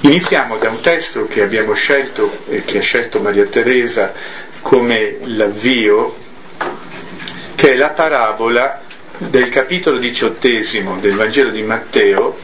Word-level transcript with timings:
Iniziamo 0.00 0.58
da 0.58 0.70
un 0.70 0.80
testo 0.80 1.24
che 1.24 1.42
abbiamo 1.42 1.74
scelto 1.74 2.44
e 2.48 2.64
che 2.64 2.78
ha 2.78 2.82
scelto 2.82 3.18
Maria 3.18 3.46
Teresa 3.46 4.12
come 4.62 5.16
l'avvio, 5.24 6.16
che 7.56 7.72
è 7.72 7.76
la 7.76 7.90
parabola 7.90 8.82
del 9.16 9.48
capitolo 9.48 9.98
diciottesimo 9.98 10.98
del 11.00 11.14
Vangelo 11.14 11.50
di 11.50 11.62
Matteo, 11.62 12.38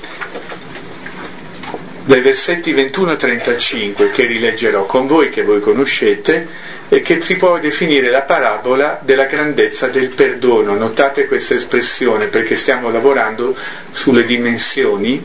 dai 2.05 2.21
versetti 2.21 2.73
21 2.73 3.13
a 3.13 3.17
35, 3.17 4.11
che 4.11 4.27
rileggerò 4.27 4.85
con 4.85 5.07
voi, 5.07 5.31
che 5.31 5.45
voi 5.45 5.61
conoscete, 5.61 6.49
e 6.89 7.03
che 7.03 7.21
si 7.21 7.37
può 7.37 7.59
definire 7.61 8.11
la 8.11 8.23
parabola 8.23 8.99
della 9.01 9.25
grandezza 9.27 9.87
del 9.87 10.09
perdono. 10.09 10.75
Notate 10.75 11.27
questa 11.27 11.55
espressione 11.55 12.27
perché 12.27 12.57
stiamo 12.57 12.91
lavorando 12.91 13.57
sulle 13.93 14.25
dimensioni, 14.25 15.25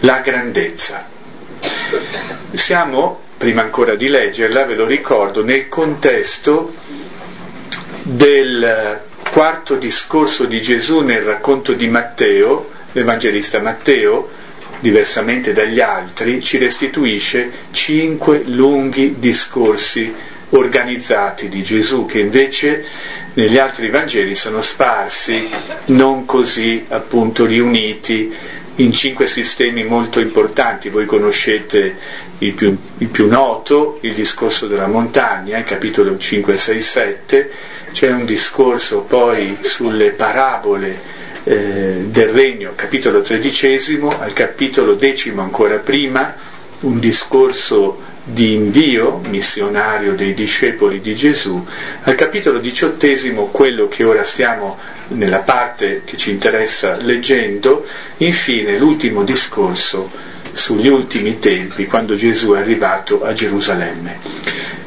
la 0.00 0.20
grandezza. 0.20 1.13
Siamo, 2.54 3.20
prima 3.36 3.62
ancora 3.62 3.94
di 3.94 4.08
leggerla, 4.08 4.64
ve 4.64 4.74
lo 4.74 4.86
ricordo, 4.86 5.44
nel 5.44 5.68
contesto 5.68 6.72
del 8.02 9.00
quarto 9.30 9.74
discorso 9.74 10.44
di 10.44 10.62
Gesù 10.62 11.00
nel 11.00 11.22
racconto 11.22 11.72
di 11.72 11.88
Matteo, 11.88 12.70
l'Evangelista 12.92 13.60
Matteo, 13.60 14.30
diversamente 14.78 15.52
dagli 15.52 15.80
altri, 15.80 16.42
ci 16.42 16.56
restituisce 16.56 17.50
cinque 17.72 18.42
lunghi 18.46 19.16
discorsi 19.18 20.14
organizzati 20.50 21.48
di 21.48 21.62
Gesù 21.62 22.06
che 22.06 22.20
invece 22.20 22.84
negli 23.34 23.58
altri 23.58 23.90
Vangeli 23.90 24.36
sono 24.36 24.62
sparsi, 24.62 25.48
non 25.86 26.24
così 26.24 26.84
appunto 26.88 27.44
riuniti 27.44 28.32
in 28.76 28.92
cinque 28.92 29.26
sistemi 29.26 29.84
molto 29.84 30.20
importanti. 30.20 30.88
Voi 30.88 31.06
conoscete 31.06 31.96
il 32.38 32.52
più, 32.54 32.76
il 32.98 33.08
più 33.08 33.28
noto, 33.28 33.98
il 34.02 34.14
discorso 34.14 34.66
della 34.66 34.86
montagna, 34.86 35.62
capitolo 35.62 36.16
5, 36.16 36.56
6, 36.56 36.80
7, 36.80 37.50
c'è 37.92 38.10
un 38.10 38.24
discorso 38.24 39.02
poi 39.02 39.58
sulle 39.60 40.10
parabole 40.10 41.12
eh, 41.44 42.06
del 42.06 42.28
regno, 42.28 42.72
capitolo 42.74 43.20
tredicesimo, 43.20 44.18
al 44.18 44.32
capitolo 44.32 44.94
decimo 44.94 45.42
ancora 45.42 45.76
prima, 45.76 46.34
un 46.80 46.98
discorso 46.98 48.03
di 48.24 48.54
invio 48.54 49.20
missionario 49.28 50.14
dei 50.14 50.32
discepoli 50.32 51.00
di 51.00 51.14
Gesù, 51.14 51.64
al 52.04 52.14
capitolo 52.14 52.58
diciottesimo, 52.58 53.48
quello 53.48 53.86
che 53.86 54.02
ora 54.02 54.24
stiamo 54.24 54.78
nella 55.08 55.40
parte 55.40 56.02
che 56.04 56.16
ci 56.16 56.30
interessa 56.30 56.96
leggendo, 56.96 57.86
infine 58.18 58.78
l'ultimo 58.78 59.24
discorso 59.24 60.10
sugli 60.52 60.88
ultimi 60.88 61.38
tempi, 61.38 61.86
quando 61.86 62.14
Gesù 62.14 62.52
è 62.52 62.58
arrivato 62.58 63.22
a 63.22 63.34
Gerusalemme. 63.34 64.18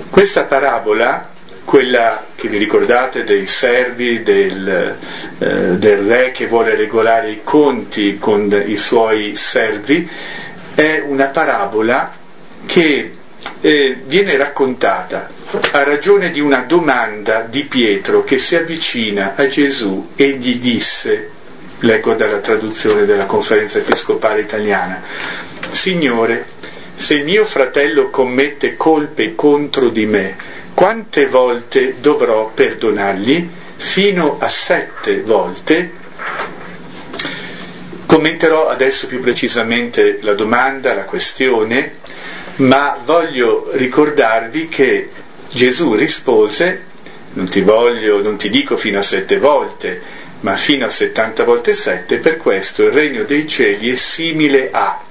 Questa 0.09 0.43
parabola, 0.43 1.29
quella 1.63 2.25
che 2.33 2.47
vi 2.47 2.57
ricordate 2.57 3.23
dei 3.23 3.45
servi 3.45 4.23
del, 4.23 4.95
eh, 5.37 5.45
del 5.77 5.97
re 5.99 6.31
che 6.31 6.47
vuole 6.47 6.75
regolare 6.75 7.29
i 7.29 7.41
conti 7.43 8.17
con 8.17 8.63
i 8.65 8.77
suoi 8.77 9.35
servi, 9.35 10.09
è 10.73 11.03
una 11.05 11.25
parabola 11.25 12.11
che 12.65 13.16
eh, 13.61 13.97
viene 14.05 14.37
raccontata 14.37 15.29
a 15.71 15.83
ragione 15.83 16.29
di 16.31 16.39
una 16.39 16.59
domanda 16.59 17.41
di 17.41 17.63
Pietro 17.63 18.23
che 18.23 18.37
si 18.37 18.55
avvicina 18.55 19.33
a 19.35 19.47
Gesù 19.47 20.09
e 20.15 20.31
gli 20.31 20.57
disse, 20.57 21.29
leggo 21.79 22.13
dalla 22.13 22.37
traduzione 22.37 23.05
della 23.05 23.25
conferenza 23.25 23.79
episcopale 23.79 24.41
italiana, 24.41 25.01
Signore, 25.71 26.47
se 26.95 27.19
mio 27.23 27.45
fratello 27.45 28.09
commette 28.09 28.75
colpe 28.75 29.35
contro 29.35 29.89
di 29.89 30.05
me, 30.05 30.35
quante 30.73 31.27
volte 31.27 31.95
dovrò 31.99 32.51
perdonargli? 32.53 33.49
Fino 33.77 34.37
a 34.39 34.49
sette 34.49 35.21
volte? 35.21 35.91
Commenterò 38.05 38.67
adesso 38.67 39.07
più 39.07 39.19
precisamente 39.19 40.19
la 40.21 40.33
domanda, 40.33 40.93
la 40.93 41.03
questione, 41.03 41.95
ma 42.57 42.99
voglio 43.03 43.69
ricordarvi 43.73 44.67
che 44.67 45.09
Gesù 45.49 45.93
rispose, 45.93 46.83
non 47.33 47.49
ti 47.49 47.61
voglio, 47.61 48.21
non 48.21 48.37
ti 48.37 48.49
dico 48.49 48.77
fino 48.77 48.99
a 48.99 49.03
sette 49.03 49.37
volte, 49.37 50.01
ma 50.41 50.55
fino 50.55 50.85
a 50.85 50.89
settanta 50.89 51.43
volte 51.43 51.73
sette, 51.73 52.17
per 52.17 52.37
questo 52.37 52.83
il 52.83 52.91
regno 52.91 53.23
dei 53.23 53.47
cieli 53.47 53.91
è 53.91 53.95
simile 53.95 54.69
a. 54.71 55.01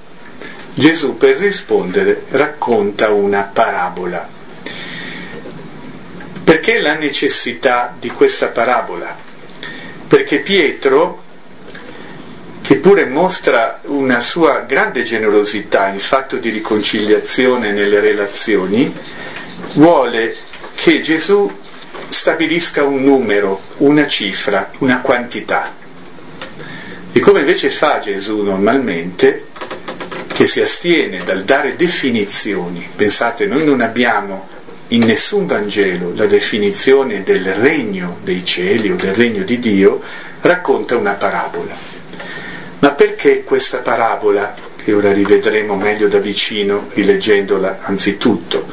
Gesù 0.73 1.17
per 1.17 1.37
rispondere 1.37 2.23
racconta 2.29 3.09
una 3.09 3.43
parabola. 3.43 4.35
Perché 6.43 6.79
la 6.79 6.95
necessità 6.95 7.95
di 7.97 8.09
questa 8.09 8.47
parabola? 8.47 9.15
Perché 10.07 10.39
Pietro 10.39 11.23
che 12.67 12.75
pure 12.75 13.05
mostra 13.05 13.79
una 13.85 14.19
sua 14.19 14.65
grande 14.67 15.03
generosità 15.03 15.87
in 15.87 16.01
fatto 16.01 16.35
di 16.35 16.49
riconciliazione 16.49 17.71
nelle 17.71 18.01
relazioni, 18.01 18.93
vuole 19.75 20.35
che 20.75 20.99
Gesù 20.99 21.49
stabilisca 22.09 22.83
un 22.83 23.05
numero, 23.05 23.61
una 23.77 24.05
cifra, 24.05 24.69
una 24.79 24.99
quantità. 24.99 25.73
E 27.13 27.19
come 27.21 27.39
invece 27.39 27.69
fa 27.69 27.99
Gesù 27.99 28.41
normalmente, 28.41 29.45
che 30.33 30.45
si 30.45 30.59
astiene 30.59 31.23
dal 31.23 31.43
dare 31.43 31.77
definizioni, 31.77 32.85
pensate, 32.93 33.45
noi 33.45 33.63
non 33.63 33.79
abbiamo 33.79 34.45
in 34.89 35.05
nessun 35.05 35.45
Vangelo 35.45 36.11
la 36.17 36.25
definizione 36.25 37.23
del 37.23 37.45
regno 37.45 38.17
dei 38.23 38.43
cieli 38.43 38.91
o 38.91 38.97
del 38.97 39.13
regno 39.13 39.43
di 39.43 39.57
Dio, 39.57 40.01
racconta 40.41 40.97
una 40.97 41.13
parabola. 41.13 41.96
Ma 42.79 42.91
perché 42.91 43.43
questa 43.43 43.79
parabola, 43.79 44.53
che 44.75 44.93
ora 44.93 45.11
rivedremo 45.11 45.75
meglio 45.75 46.07
da 46.07 46.19
vicino 46.19 46.89
rileggendola 46.93 47.79
anzitutto? 47.83 48.65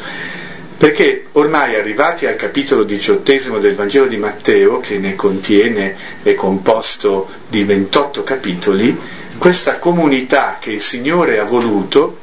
Perché 0.76 1.26
ormai 1.32 1.76
arrivati 1.76 2.26
al 2.26 2.37
capitolo 2.37 2.82
diciottesimo 2.82 3.59
del 3.59 3.75
Vangelo 3.75 4.06
di 4.06 4.19
Matteo, 4.19 4.81
che 4.81 4.98
ne 4.98 5.14
contiene, 5.14 5.97
è 6.22 6.34
composto 6.34 7.28
di 7.48 7.64
28 7.64 8.22
capitoli, 8.22 8.98
questa 9.38 9.78
comunità 9.78 10.59
che 10.60 10.72
il 10.72 10.81
Signore 10.82 11.38
ha 11.38 11.44
voluto, 11.44 12.19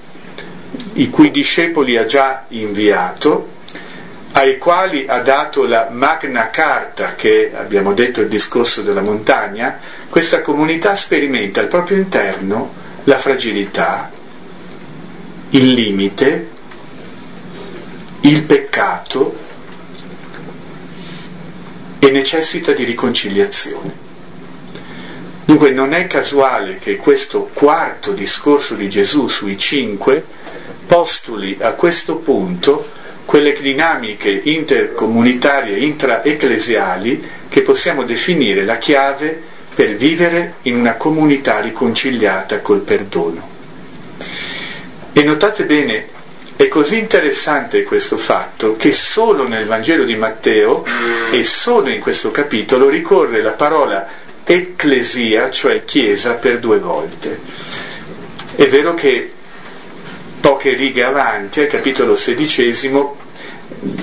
i 0.93 1.09
cui 1.09 1.31
discepoli 1.31 1.97
ha 1.97 2.05
già 2.05 2.45
inviato, 2.49 3.49
ai 4.33 4.57
quali 4.57 5.05
ha 5.07 5.19
dato 5.19 5.65
la 5.65 5.89
Magna 5.91 6.49
Carta, 6.49 7.15
che 7.15 7.51
abbiamo 7.55 7.93
detto 7.93 8.21
il 8.21 8.27
discorso 8.27 8.81
della 8.81 9.01
montagna, 9.01 9.79
questa 10.11 10.41
comunità 10.41 10.93
sperimenta 10.93 11.61
al 11.61 11.69
proprio 11.69 11.95
interno 11.95 12.73
la 13.05 13.17
fragilità, 13.17 14.11
il 15.51 15.71
limite, 15.71 16.49
il 18.19 18.43
peccato 18.43 19.37
e 21.97 22.11
necessita 22.11 22.73
di 22.73 22.83
riconciliazione. 22.83 23.93
Dunque 25.45 25.71
non 25.71 25.93
è 25.93 26.07
casuale 26.07 26.77
che 26.77 26.97
questo 26.97 27.49
quarto 27.53 28.11
discorso 28.11 28.75
di 28.75 28.89
Gesù 28.89 29.29
sui 29.29 29.57
cinque 29.57 30.25
postuli 30.87 31.55
a 31.61 31.71
questo 31.71 32.17
punto 32.17 32.91
quelle 33.23 33.53
dinamiche 33.53 34.41
intercomunitarie, 34.43 35.77
intraecclesiali 35.77 37.29
che 37.47 37.61
possiamo 37.61 38.03
definire 38.03 38.65
la 38.65 38.77
chiave 38.77 39.50
per 39.81 39.95
vivere 39.95 40.57
in 40.63 40.75
una 40.75 40.93
comunità 40.93 41.59
riconciliata 41.59 42.59
col 42.59 42.81
perdono. 42.81 43.49
E 45.11 45.23
notate 45.23 45.63
bene, 45.63 46.07
è 46.55 46.67
così 46.67 46.99
interessante 46.99 47.81
questo 47.81 48.15
fatto 48.15 48.75
che 48.75 48.93
solo 48.93 49.47
nel 49.47 49.65
Vangelo 49.65 50.03
di 50.03 50.15
Matteo 50.15 50.85
e 51.31 51.43
solo 51.43 51.89
in 51.89 51.99
questo 51.99 52.29
capitolo 52.29 52.89
ricorre 52.89 53.41
la 53.41 53.53
parola 53.53 54.07
ecclesia, 54.43 55.49
cioè 55.49 55.83
chiesa, 55.83 56.33
per 56.33 56.59
due 56.59 56.77
volte. 56.77 57.39
È 58.53 58.67
vero 58.67 58.93
che 58.93 59.33
poche 60.39 60.75
righe 60.75 61.03
avanti, 61.03 61.61
al 61.61 61.67
capitolo 61.67 62.15
sedicesimo, 62.15 63.17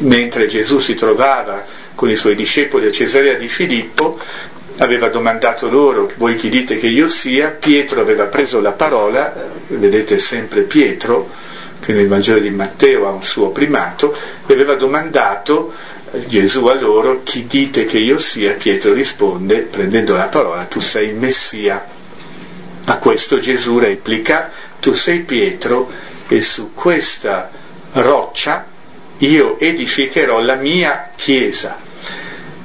mentre 0.01 0.49
Gesù 0.49 0.81
si 0.81 0.97
trovava 0.97 1.65
con 1.95 2.11
i 2.11 2.17
suoi 2.17 2.35
discepoli 2.35 2.89
a 2.89 2.91
Cesarea 2.91 3.35
di 3.35 3.47
Filippo, 3.47 4.19
aveva 4.79 5.09
domandato 5.09 5.69
loro, 5.69 6.11
voi 6.17 6.37
chi 6.37 6.49
dite 6.49 6.79
che 6.79 6.87
io 6.87 7.09
sia, 7.09 7.49
Pietro 7.49 8.01
aveva 8.01 8.25
preso 8.25 8.61
la 8.61 8.73
parola, 8.73 9.35
vedete 9.69 10.19
sempre 10.19 10.63
Pietro, 10.63 11.31
che 11.81 11.93
nel 11.93 12.09
Vangelo 12.09 12.39
di 12.39 12.51
Matteo 12.51 13.07
ha 13.07 13.11
un 13.11 13.23
suo 13.23 13.51
primato, 13.51 14.15
e 14.47 14.53
aveva 14.53 14.75
domandato 14.75 15.73
Gesù 16.27 16.67
a 16.67 16.75
loro, 16.75 17.23
chi 17.23 17.47
dite 17.47 17.85
che 17.85 17.99
io 17.99 18.19
sia? 18.19 18.53
Pietro 18.53 18.93
risponde, 18.93 19.59
prendendo 19.59 20.15
la 20.15 20.25
parola, 20.25 20.65
tu 20.65 20.81
sei 20.81 21.09
il 21.09 21.15
Messia. 21.15 21.87
A 22.85 22.97
questo 22.99 23.39
Gesù 23.39 23.79
replica, 23.79 24.51
tu 24.81 24.93
sei 24.93 25.21
Pietro, 25.21 25.91
e 26.29 26.41
su 26.41 26.73
questa 26.73 27.51
roccia 27.93 28.67
io 29.19 29.59
edificherò 29.59 30.41
la 30.41 30.55
mia 30.55 31.11
chiesa. 31.17 31.88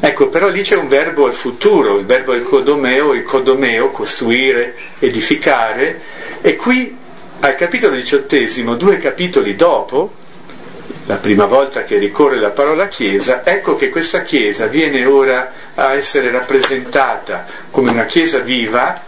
Ecco, 0.06 0.28
però 0.28 0.50
lì 0.50 0.64
c'è 0.64 0.76
un 0.76 0.90
verbo 0.90 1.28
al 1.28 1.34
futuro, 1.34 1.98
il 1.98 2.06
verbo 2.06 2.34
è 2.34 2.42
codomeo, 2.42 3.14
il 3.14 3.24
codomeo, 3.24 3.92
costruire, 3.92 4.76
edificare, 5.00 6.02
e 6.42 6.58
qui 6.58 6.94
al 7.40 7.56
capitolo 7.56 7.96
diciottesimo, 7.96 8.76
due 8.76 8.98
capitoli 8.98 9.56
dopo, 9.56 10.14
la 11.06 11.16
prima 11.16 11.46
volta 11.46 11.86
che 11.86 12.00
ricorre 12.00 12.38
la 12.38 12.50
parola 12.50 12.90
Chiesa, 12.90 13.46
ecco 13.46 13.78
che 13.78 13.88
questa 13.88 14.24
Chiesa 14.24 14.66
viene 14.66 15.06
ora 15.06 15.54
a 15.74 15.94
essere 15.94 16.32
rappresentata 16.32 17.46
come 17.72 17.92
una 17.92 18.06
Chiesa 18.06 18.40
viva, 18.40 19.02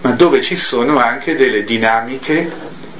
ma 0.00 0.10
dove 0.12 0.40
ci 0.40 0.56
sono 0.56 0.98
anche 0.98 1.34
delle 1.34 1.62
dinamiche 1.62 2.50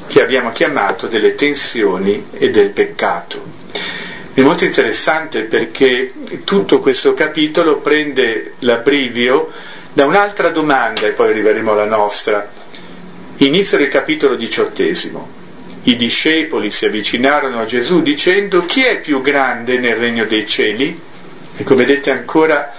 che 0.07 0.21
abbiamo 0.21 0.53
chiamato 0.53 1.07
delle 1.07 1.35
tensioni 1.35 2.27
e 2.33 2.51
del 2.51 2.69
peccato. 2.69 3.43
È 4.37 4.43
molto 4.43 4.65
interessante 4.65 5.45
perché 5.45 6.13
tutto 6.45 6.81
questo 6.81 7.15
capitolo 7.15 7.79
prende 7.79 8.53
l'abbrivio 8.59 9.51
da 9.95 10.05
un'altra 10.05 10.51
domanda 10.51 11.07
e 11.07 11.13
poi 11.13 11.31
arriveremo 11.31 11.73
alla 11.73 11.87
nostra. 11.87 12.47
Inizio 13.39 13.79
del 13.79 13.89
capitolo 13.89 14.35
diciottesimo. 14.35 15.27
I 15.85 15.97
discepoli 15.97 16.71
si 16.71 16.85
avvicinarono 16.85 17.63
a 17.63 17.65
Gesù 17.65 18.03
dicendo 18.03 18.67
chi 18.67 18.83
è 18.83 19.01
più 19.01 19.23
grande 19.23 19.79
nel 19.79 19.97
regno 19.97 20.27
dei 20.27 20.47
cieli? 20.47 21.01
Ecco, 21.57 21.75
vedete 21.75 22.11
ancora 22.11 22.75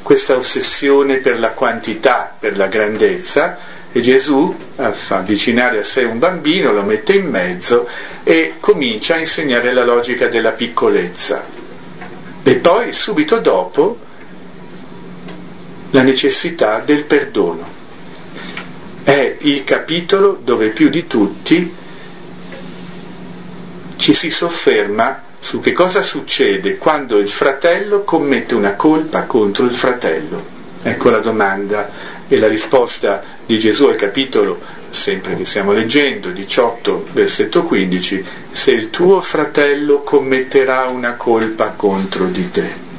questa 0.00 0.34
ossessione 0.34 1.18
per 1.18 1.38
la 1.38 1.50
quantità, 1.50 2.34
per 2.40 2.56
la 2.56 2.68
grandezza, 2.68 3.58
e 3.92 4.00
Gesù 4.00 4.56
fa 4.74 5.18
avvicinare 5.18 5.78
a 5.78 5.84
sé 5.84 6.04
un 6.04 6.18
bambino, 6.18 6.72
lo 6.72 6.82
mette 6.82 7.12
in 7.12 7.28
mezzo 7.28 7.86
e 8.24 8.54
comincia 8.58 9.16
a 9.16 9.18
insegnare 9.18 9.72
la 9.72 9.84
logica 9.84 10.28
della 10.28 10.52
piccolezza. 10.52 11.44
E 12.42 12.54
poi, 12.56 12.92
subito 12.94 13.38
dopo, 13.38 13.98
la 15.90 16.02
necessità 16.02 16.82
del 16.84 17.04
perdono. 17.04 17.80
È 19.04 19.36
il 19.40 19.62
capitolo 19.64 20.40
dove 20.42 20.68
più 20.68 20.88
di 20.88 21.06
tutti 21.06 21.74
ci 23.96 24.14
si 24.14 24.30
sofferma 24.30 25.22
su 25.38 25.60
che 25.60 25.72
cosa 25.72 26.02
succede 26.02 26.78
quando 26.78 27.18
il 27.18 27.28
fratello 27.28 28.04
commette 28.04 28.54
una 28.54 28.74
colpa 28.74 29.24
contro 29.24 29.64
il 29.64 29.74
fratello. 29.74 30.60
Ecco 30.82 31.10
la 31.10 31.18
domanda 31.18 31.90
e 32.26 32.38
la 32.38 32.48
risposta 32.48 33.22
di 33.46 33.58
Gesù 33.58 33.86
al 33.86 33.96
capitolo, 33.96 34.60
sempre 34.90 35.36
che 35.36 35.44
stiamo 35.44 35.72
leggendo, 35.72 36.28
18, 36.28 37.06
versetto 37.12 37.64
15, 37.64 38.24
se 38.50 38.70
il 38.70 38.90
tuo 38.90 39.20
fratello 39.20 40.02
commetterà 40.02 40.84
una 40.84 41.14
colpa 41.14 41.68
contro 41.70 42.26
di 42.26 42.50
te. 42.50 42.90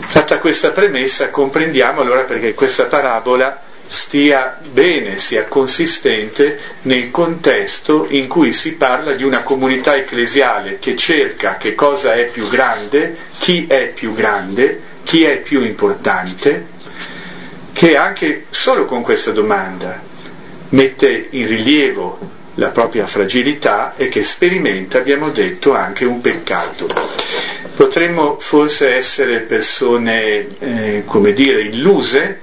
Fatta 0.00 0.38
questa 0.38 0.70
premessa 0.70 1.30
comprendiamo 1.30 2.02
allora 2.02 2.22
perché 2.22 2.54
questa 2.54 2.84
parabola 2.84 3.62
stia 3.86 4.58
bene, 4.70 5.18
sia 5.18 5.44
consistente 5.44 6.58
nel 6.82 7.10
contesto 7.10 8.06
in 8.08 8.26
cui 8.28 8.52
si 8.52 8.74
parla 8.74 9.12
di 9.12 9.22
una 9.22 9.42
comunità 9.42 9.96
ecclesiale 9.96 10.78
che 10.78 10.96
cerca 10.96 11.56
che 11.56 11.74
cosa 11.74 12.14
è 12.14 12.26
più 12.26 12.48
grande, 12.48 13.16
chi 13.38 13.66
è 13.66 13.88
più 13.88 14.14
grande, 14.14 14.80
chi 15.02 15.24
è 15.24 15.38
più 15.40 15.62
importante 15.62 16.66
che 17.82 17.96
anche 17.96 18.46
solo 18.50 18.84
con 18.84 19.02
questa 19.02 19.32
domanda 19.32 20.00
mette 20.68 21.26
in 21.30 21.48
rilievo 21.48 22.16
la 22.54 22.68
propria 22.68 23.08
fragilità 23.08 23.94
e 23.96 24.08
che 24.08 24.22
sperimenta, 24.22 24.98
abbiamo 24.98 25.30
detto, 25.30 25.74
anche 25.74 26.04
un 26.04 26.20
peccato. 26.20 26.86
Potremmo 27.74 28.38
forse 28.38 28.94
essere 28.94 29.40
persone, 29.40 30.46
eh, 30.60 31.02
come 31.06 31.32
dire, 31.32 31.62
illuse 31.62 32.38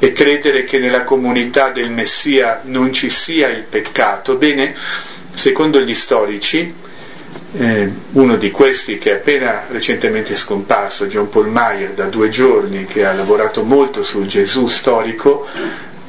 e 0.00 0.12
credere 0.12 0.64
che 0.64 0.80
nella 0.80 1.04
comunità 1.04 1.68
del 1.68 1.92
Messia 1.92 2.62
non 2.64 2.92
ci 2.92 3.10
sia 3.10 3.48
il 3.48 3.62
peccato. 3.62 4.34
Bene, 4.34 4.74
secondo 5.32 5.80
gli 5.80 5.94
storici, 5.94 6.74
eh, 7.58 7.90
uno 8.12 8.36
di 8.36 8.50
questi 8.50 8.98
che 8.98 9.10
è 9.10 9.14
appena 9.14 9.66
recentemente 9.70 10.36
scomparso, 10.36 11.06
John 11.06 11.28
Paul 11.28 11.48
Meyer, 11.48 11.90
da 11.90 12.06
due 12.06 12.28
giorni, 12.28 12.84
che 12.86 13.04
ha 13.04 13.12
lavorato 13.12 13.62
molto 13.62 14.02
sul 14.02 14.26
Gesù 14.26 14.66
storico, 14.66 15.46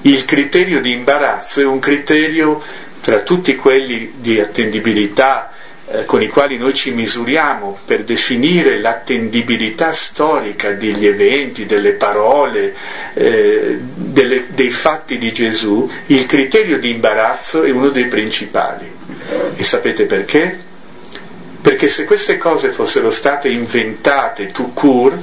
il 0.02 0.26
criterio 0.26 0.82
di 0.82 0.92
imbarazzo 0.92 1.62
è 1.62 1.66
un 1.66 1.80
criterio 1.80 2.62
tra 3.00 3.20
tutti 3.20 3.56
quelli 3.56 4.14
di 4.18 4.40
attendibilità 4.40 5.52
eh, 5.86 6.06
con 6.06 6.22
i 6.22 6.28
quali 6.28 6.58
noi 6.58 6.74
ci 6.74 6.92
misuriamo 6.92 7.80
per 7.86 8.04
definire 8.04 8.80
l'attendibilità 8.80 9.92
storica 9.92 10.72
degli 10.72 11.06
eventi, 11.06 11.66
delle 11.66 11.92
parole, 11.92 12.74
eh, 13.14 13.80
delle, 13.80 14.46
dei 14.50 14.72
fatti 14.72 15.18
di 15.18 15.34
Gesù, 15.34 15.90
il 16.08 16.26
criterio 16.26 16.80
di 16.80 16.90
imbarazzo 16.90 17.64
è 17.64 17.70
uno 17.70 17.90
dei 17.90 18.06
principali. 18.06 18.92
E 19.56 19.64
sapete 19.64 20.06
perché? 20.06 20.63
Perché 21.64 21.88
se 21.88 22.04
queste 22.04 22.38
cose 22.38 22.72
fossero 22.72 23.10
state 23.10 23.48
inventate 23.48 24.52
tout 24.52 24.74
court, 24.74 25.18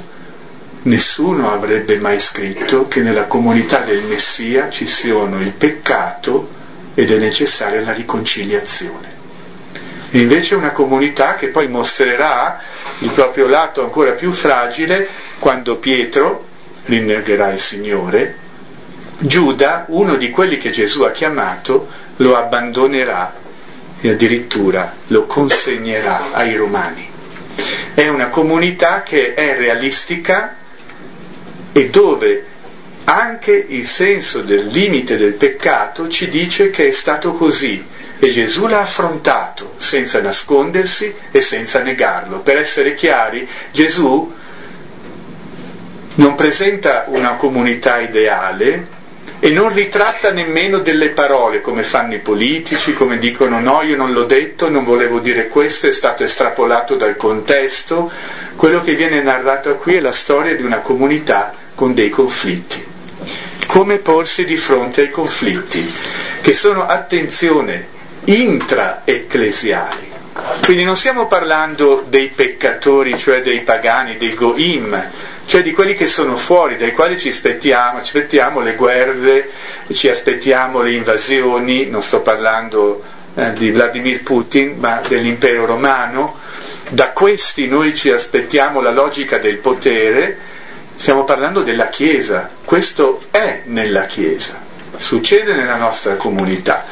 nessuno 0.84 1.52
avrebbe 1.52 1.98
mai 1.98 2.19
scritto 2.19 2.88
che 2.88 3.02
nella 3.02 3.26
comunità 3.26 3.81
del 3.81 4.04
Messia 4.04 4.70
ci 4.70 4.87
siano 4.87 5.38
il 5.42 5.52
peccato 5.52 6.48
ed 6.94 7.10
è 7.10 7.19
necessaria 7.19 7.82
la 7.82 7.92
riconciliazione. 7.92 9.19
E 10.08 10.19
invece 10.19 10.54
è 10.54 10.56
una 10.56 10.72
comunità 10.72 11.34
che 11.34 11.48
poi 11.48 11.69
mostrerà 11.69 12.58
il 13.00 13.10
proprio 13.10 13.46
lato 13.46 13.82
ancora 13.82 14.12
più 14.12 14.32
fragile 14.32 15.06
quando 15.38 15.76
Pietro 15.76 16.46
rinnegherà 16.87 17.52
il 17.52 17.60
Signore, 17.60 18.37
Giuda, 19.19 19.84
uno 19.88 20.16
di 20.16 20.31
quelli 20.31 20.56
che 20.56 20.70
Gesù 20.70 21.02
ha 21.02 21.10
chiamato, 21.10 21.87
lo 22.16 22.34
abbandonerà 22.38 23.39
e 24.00 24.11
addirittura 24.11 24.94
lo 25.08 25.26
consegnerà 25.26 26.32
ai 26.32 26.56
romani. 26.56 27.08
È 27.94 28.08
una 28.08 28.29
comunità 28.29 29.02
che 29.02 29.35
è 29.35 29.56
realistica 29.56 30.56
e 31.73 31.88
dove 31.91 32.47
anche 33.05 33.52
il 33.52 33.87
senso 33.87 34.43
del 34.43 34.67
limite 34.67 35.17
del 35.17 35.32
peccato 35.32 36.08
ci 36.08 36.29
dice 36.29 36.70
che 36.70 36.88
è 36.88 36.93
stato 36.93 37.32
così 37.32 37.85
e 38.19 38.31
Gesù 38.31 38.67
l'ha 38.67 38.81
affrontato 38.81 39.73
senza 39.76 40.20
nascondersi 40.20 41.14
e 41.30 41.40
senza 41.40 41.80
negarlo. 41.80 42.40
Per 42.40 42.57
essere 42.59 42.95
chiari, 42.95 43.49
Gesù 43.73 44.33
non 46.14 46.35
presenta 46.35 47.04
una 47.09 47.35
comunità 47.37 47.99
ideale, 47.99 48.99
e 49.42 49.50
non 49.50 49.73
ritratta 49.73 50.32
nemmeno 50.32 50.80
delle 50.80 51.09
parole 51.09 51.62
come 51.62 51.82
fanno 51.82 52.14
i 52.14 52.18
politici, 52.18 52.92
come 52.92 53.18
dicono 53.18 53.59
no, 53.59 53.80
io 53.80 53.97
non 53.97 54.12
l'ho 54.12 54.25
detto, 54.25 54.68
non 54.68 54.85
volevo 54.85 55.18
dire 55.18 55.49
questo, 55.49 55.87
è 55.87 55.92
stato 55.92 56.23
estrapolato 56.23 56.94
dal 56.94 57.16
contesto. 57.16 58.12
Quello 58.54 58.82
che 58.82 58.94
viene 58.94 59.23
narrato 59.23 59.76
qui 59.76 59.94
è 59.94 60.00
la 60.00 60.12
storia 60.12 60.54
di 60.54 60.62
una 60.62 60.80
comunità 60.80 61.54
con 61.75 61.94
dei 61.94 62.11
conflitti. 62.11 62.85
Come 63.66 63.97
porsi 63.99 64.44
di 64.44 64.59
fronte 64.59 65.02
ai 65.02 65.11
conflitti, 65.11 65.90
che 66.42 66.52
sono, 66.52 66.87
attenzione, 66.87 67.87
intra-ecclesiali. 68.25 70.09
Quindi 70.64 70.85
non 70.85 70.97
stiamo 70.97 71.26
parlando 71.26 72.04
dei 72.06 72.28
peccatori, 72.28 73.16
cioè 73.16 73.40
dei 73.40 73.61
pagani, 73.61 74.18
dei 74.18 74.35
goim, 74.35 75.02
cioè 75.50 75.62
di 75.62 75.73
quelli 75.73 75.97
che 75.97 76.07
sono 76.07 76.37
fuori, 76.37 76.76
dai 76.76 76.92
quali 76.92 77.19
ci 77.19 77.26
aspettiamo, 77.26 77.97
ci 78.02 78.16
aspettiamo 78.16 78.61
le 78.61 78.76
guerre, 78.76 79.50
ci 79.92 80.09
aspettiamo 80.09 80.80
le 80.80 80.92
invasioni, 80.92 81.87
non 81.87 82.02
sto 82.02 82.21
parlando 82.21 83.02
eh, 83.35 83.52
di 83.54 83.73
Vladimir 83.73 84.23
Putin, 84.23 84.76
ma 84.78 85.02
dell'impero 85.09 85.66
romano, 85.66 86.38
da 86.90 87.09
questi 87.09 87.66
noi 87.66 87.97
ci 87.97 88.12
aspettiamo 88.12 88.80
la 88.80 88.92
logica 88.92 89.38
del 89.38 89.57
potere, 89.57 90.38
stiamo 90.95 91.25
parlando 91.25 91.62
della 91.62 91.88
Chiesa, 91.88 92.49
questo 92.64 93.25
è 93.33 93.62
nella 93.64 94.07
Chiesa, 94.07 94.61
succede 94.95 95.54
nella 95.54 95.78
nostra 95.78 96.14
comunità. 96.14 96.87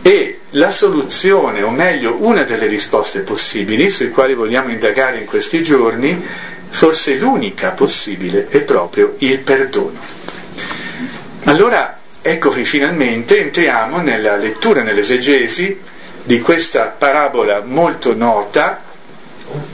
E 0.00 0.38
la 0.52 0.70
soluzione, 0.70 1.60
o 1.60 1.68
meglio 1.68 2.16
una 2.20 2.42
delle 2.44 2.68
risposte 2.68 3.20
possibili, 3.20 3.90
sui 3.90 4.08
quali 4.08 4.32
vogliamo 4.32 4.70
indagare 4.70 5.18
in 5.18 5.26
questi 5.26 5.62
giorni, 5.62 6.50
forse 6.72 7.14
l'unica 7.14 7.70
possibile 7.70 8.48
è 8.48 8.60
proprio 8.62 9.14
il 9.18 9.38
perdono. 9.38 9.98
Allora, 11.44 11.98
ecco 12.20 12.50
che 12.50 12.64
finalmente 12.64 13.40
entriamo 13.40 13.98
nella 13.98 14.36
lettura, 14.36 14.82
nell'esegesi 14.82 15.80
di 16.24 16.40
questa 16.40 16.86
parabola 16.86 17.62
molto 17.64 18.14
nota 18.14 18.82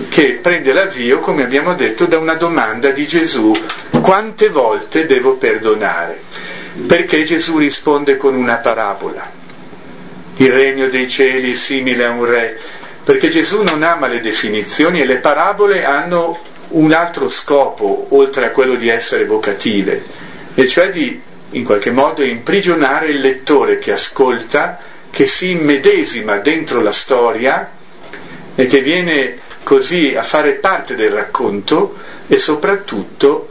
che 0.09 0.39
prende 0.43 0.73
l'avvio, 0.73 1.21
come 1.21 1.43
abbiamo 1.43 1.75
detto, 1.75 2.05
da 2.05 2.19
una 2.19 2.35
domanda 2.35 2.91
di 2.91 3.07
Gesù, 3.07 3.53
quante 4.01 4.49
volte 4.49 5.07
devo 5.07 5.37
perdonare? 5.37 6.21
Perché 6.87 7.25
Gesù 7.25 7.59
risponde 7.59 8.17
con 8.17 8.35
una 8.35 8.57
parabola? 8.57 9.39
il 10.39 10.53
regno 10.53 10.89
dei 10.89 11.09
cieli 11.09 11.53
è 11.53 11.55
simile 11.55 12.05
a 12.05 12.11
un 12.11 12.25
re, 12.25 12.59
perché 13.03 13.29
Gesù 13.29 13.63
non 13.63 13.83
ama 13.83 14.07
le 14.07 14.21
definizioni 14.21 15.01
e 15.01 15.05
le 15.05 15.17
parabole 15.17 15.85
hanno 15.85 16.39
un 16.71 16.93
altro 16.93 17.29
scopo 17.29 18.07
oltre 18.11 18.47
a 18.47 18.51
quello 18.51 18.75
di 18.75 18.89
essere 18.89 19.25
vocative, 19.25 20.05
e 20.55 20.67
cioè 20.67 20.91
di 20.91 21.21
in 21.53 21.65
qualche 21.65 21.91
modo 21.91 22.23
imprigionare 22.23 23.07
il 23.07 23.21
lettore 23.21 23.79
che 23.79 23.93
ascolta, 23.93 24.79
che 25.11 25.27
si 25.27 25.51
immedesima 25.51 26.37
dentro 26.37 26.83
la 26.83 26.93
storia 26.93 27.71
e 28.55 28.67
che 28.67 28.81
viene 28.81 29.39
così 29.63 30.15
a 30.15 30.23
fare 30.23 30.53
parte 30.53 30.95
del 30.95 31.11
racconto 31.11 31.97
e 32.27 32.39
soprattutto 32.39 33.49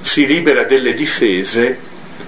si 0.00 0.26
libera 0.26 0.62
delle 0.62 0.94
difese 0.94 1.76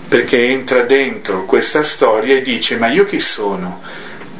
perché 0.08 0.46
entra 0.46 0.82
dentro 0.82 1.44
questa 1.44 1.82
storia 1.82 2.36
e 2.36 2.42
dice 2.42 2.76
ma 2.76 2.88
io 2.88 3.04
chi 3.04 3.20
sono? 3.20 3.82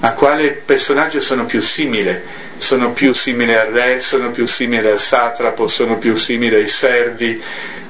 A 0.00 0.12
quale 0.12 0.50
personaggio 0.50 1.20
sono 1.20 1.44
più 1.44 1.60
simile? 1.60 2.35
Sono 2.58 2.92
più 2.92 3.12
simile 3.12 3.58
al 3.60 3.68
re, 3.68 4.00
sono 4.00 4.30
più 4.30 4.46
simile 4.46 4.92
al 4.92 4.98
satrapo, 4.98 5.68
sono 5.68 5.98
più 5.98 6.16
simile 6.16 6.56
ai 6.56 6.68
servi? 6.68 7.42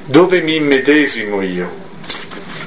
Dove 0.05 0.41
mi 0.41 0.57
immedesimo 0.57 1.43
io? 1.43 1.85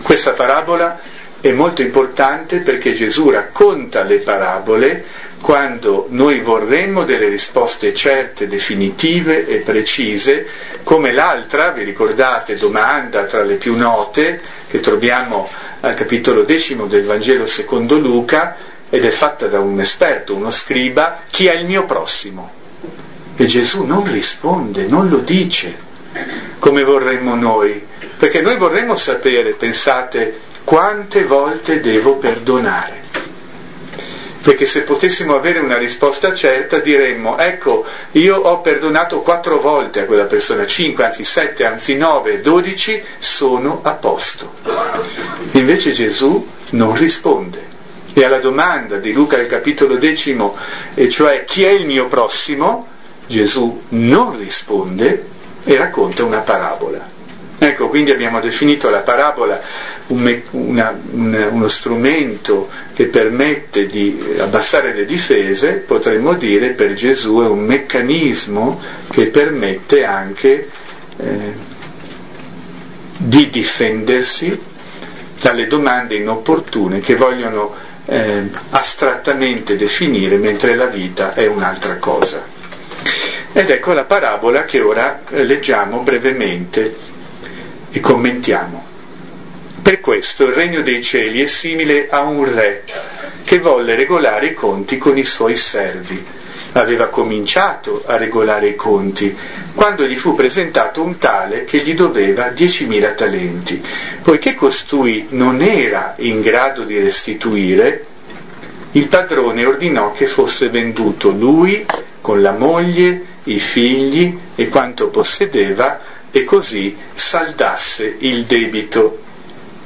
Questa 0.01 0.31
parabola 0.31 0.99
è 1.41 1.51
molto 1.51 1.81
importante 1.81 2.57
perché 2.59 2.93
Gesù 2.93 3.29
racconta 3.29 4.03
le 4.03 4.17
parabole 4.17 5.05
quando 5.41 6.07
noi 6.09 6.39
vorremmo 6.39 7.03
delle 7.03 7.29
risposte 7.29 7.93
certe, 7.93 8.47
definitive 8.47 9.47
e 9.47 9.59
precise, 9.59 10.45
come 10.83 11.13
l'altra, 11.13 11.71
vi 11.71 11.83
ricordate, 11.83 12.57
domanda 12.57 13.23
tra 13.23 13.43
le 13.43 13.55
più 13.55 13.75
note 13.77 14.41
che 14.67 14.79
troviamo 14.79 15.49
al 15.81 15.93
capitolo 15.93 16.43
decimo 16.43 16.87
del 16.87 17.05
Vangelo 17.05 17.45
secondo 17.45 17.97
Luca 17.97 18.55
ed 18.89 19.05
è 19.05 19.09
fatta 19.09 19.47
da 19.47 19.59
un 19.59 19.79
esperto, 19.79 20.35
uno 20.35 20.51
scriba, 20.51 21.21
chi 21.29 21.45
è 21.45 21.55
il 21.55 21.65
mio 21.65 21.85
prossimo? 21.85 22.51
E 23.35 23.45
Gesù 23.45 23.83
non 23.83 24.11
risponde, 24.11 24.87
non 24.87 25.09
lo 25.09 25.17
dice, 25.17 25.77
come 26.57 26.83
vorremmo 26.83 27.35
noi, 27.35 27.85
perché 28.17 28.41
noi 28.41 28.57
vorremmo 28.57 28.95
sapere, 28.95 29.51
pensate, 29.51 30.39
quante 30.63 31.23
volte 31.23 31.79
devo 31.79 32.17
perdonare. 32.17 32.97
Perché 34.41 34.65
se 34.65 34.81
potessimo 34.81 35.35
avere 35.35 35.59
una 35.59 35.77
risposta 35.77 36.33
certa 36.33 36.79
diremmo, 36.79 37.37
ecco, 37.37 37.85
io 38.11 38.37
ho 38.37 38.61
perdonato 38.61 39.21
quattro 39.21 39.59
volte 39.59 40.01
a 40.01 40.05
quella 40.05 40.23
persona, 40.23 40.65
cinque, 40.65 41.05
anzi 41.05 41.23
sette, 41.23 41.65
anzi 41.65 41.95
nove, 41.95 42.41
dodici, 42.41 43.01
sono 43.17 43.81
a 43.83 43.91
posto. 43.91 44.55
Invece 45.51 45.91
Gesù 45.91 46.47
non 46.71 46.95
risponde. 46.95 47.68
E 48.19 48.25
alla 48.25 48.39
domanda 48.39 48.97
di 48.97 49.13
Luca 49.13 49.37
al 49.37 49.47
capitolo 49.47 49.95
decimo, 49.95 50.57
e 50.93 51.07
cioè 51.07 51.45
chi 51.45 51.63
è 51.63 51.69
il 51.69 51.85
mio 51.85 52.07
prossimo, 52.07 52.85
Gesù 53.25 53.83
non 53.91 54.37
risponde 54.37 55.25
e 55.63 55.77
racconta 55.77 56.25
una 56.25 56.39
parabola. 56.39 57.07
Ecco, 57.57 57.87
quindi 57.87 58.11
abbiamo 58.11 58.41
definito 58.41 58.89
la 58.89 59.03
parabola 59.03 59.61
un, 60.07 60.41
una, 60.51 60.99
un, 61.11 61.47
uno 61.49 61.67
strumento 61.69 62.67
che 62.93 63.05
permette 63.05 63.87
di 63.87 64.21
abbassare 64.37 64.93
le 64.93 65.05
difese, 65.05 65.75
potremmo 65.75 66.33
dire 66.33 66.71
per 66.71 66.95
Gesù 66.95 67.39
è 67.41 67.47
un 67.47 67.63
meccanismo 67.63 68.81
che 69.11 69.27
permette 69.27 70.03
anche 70.03 70.69
eh, 71.15 71.53
di 73.15 73.49
difendersi 73.49 74.59
dalle 75.39 75.67
domande 75.67 76.15
inopportune 76.15 76.99
che 76.99 77.15
vogliono 77.15 77.87
eh, 78.09 78.49
astrattamente 78.71 79.75
definire 79.75 80.37
mentre 80.37 80.75
la 80.75 80.87
vita 80.87 81.33
è 81.33 81.45
un'altra 81.45 81.97
cosa. 81.97 82.43
Ed 83.51 83.69
ecco 83.69 83.93
la 83.93 84.03
parabola 84.03 84.65
che 84.65 84.81
ora 84.81 85.21
leggiamo 85.29 85.99
brevemente 85.99 86.95
e 87.91 87.99
commentiamo. 87.99 88.85
Per 89.81 89.99
questo 90.01 90.45
il 90.45 90.53
regno 90.53 90.81
dei 90.81 91.01
cieli 91.01 91.41
è 91.41 91.45
simile 91.47 92.09
a 92.09 92.21
un 92.21 92.51
re 92.51 92.83
che 93.43 93.59
volle 93.59 93.95
regolare 93.95 94.47
i 94.47 94.53
conti 94.53 94.97
con 94.97 95.17
i 95.17 95.23
suoi 95.23 95.55
servi. 95.55 96.23
Aveva 96.73 97.07
cominciato 97.07 98.03
a 98.05 98.15
regolare 98.17 98.67
i 98.67 98.75
conti 98.75 99.35
quando 99.73 100.05
gli 100.05 100.15
fu 100.15 100.35
presentato 100.35 101.01
un 101.01 101.17
tale 101.17 101.65
che 101.65 101.79
gli 101.79 101.95
doveva 101.95 102.49
diecimila 102.49 103.09
talenti. 103.09 103.81
Poiché 104.21 104.53
costui 104.55 105.27
non 105.29 105.61
era 105.61 106.13
in 106.17 106.41
grado 106.41 106.83
di 106.83 106.99
restituire, 106.99 108.05
il 108.93 109.07
padrone 109.07 109.65
ordinò 109.65 110.11
che 110.11 110.27
fosse 110.27 110.69
venduto 110.69 111.29
lui 111.29 111.85
con 112.21 112.41
la 112.41 112.51
moglie, 112.51 113.25
i 113.43 113.59
figli 113.59 114.37
e 114.55 114.67
quanto 114.67 115.09
possedeva 115.09 115.99
e 116.31 116.43
così 116.43 116.95
saldasse 117.13 118.17
il 118.19 118.45
debito. 118.45 119.21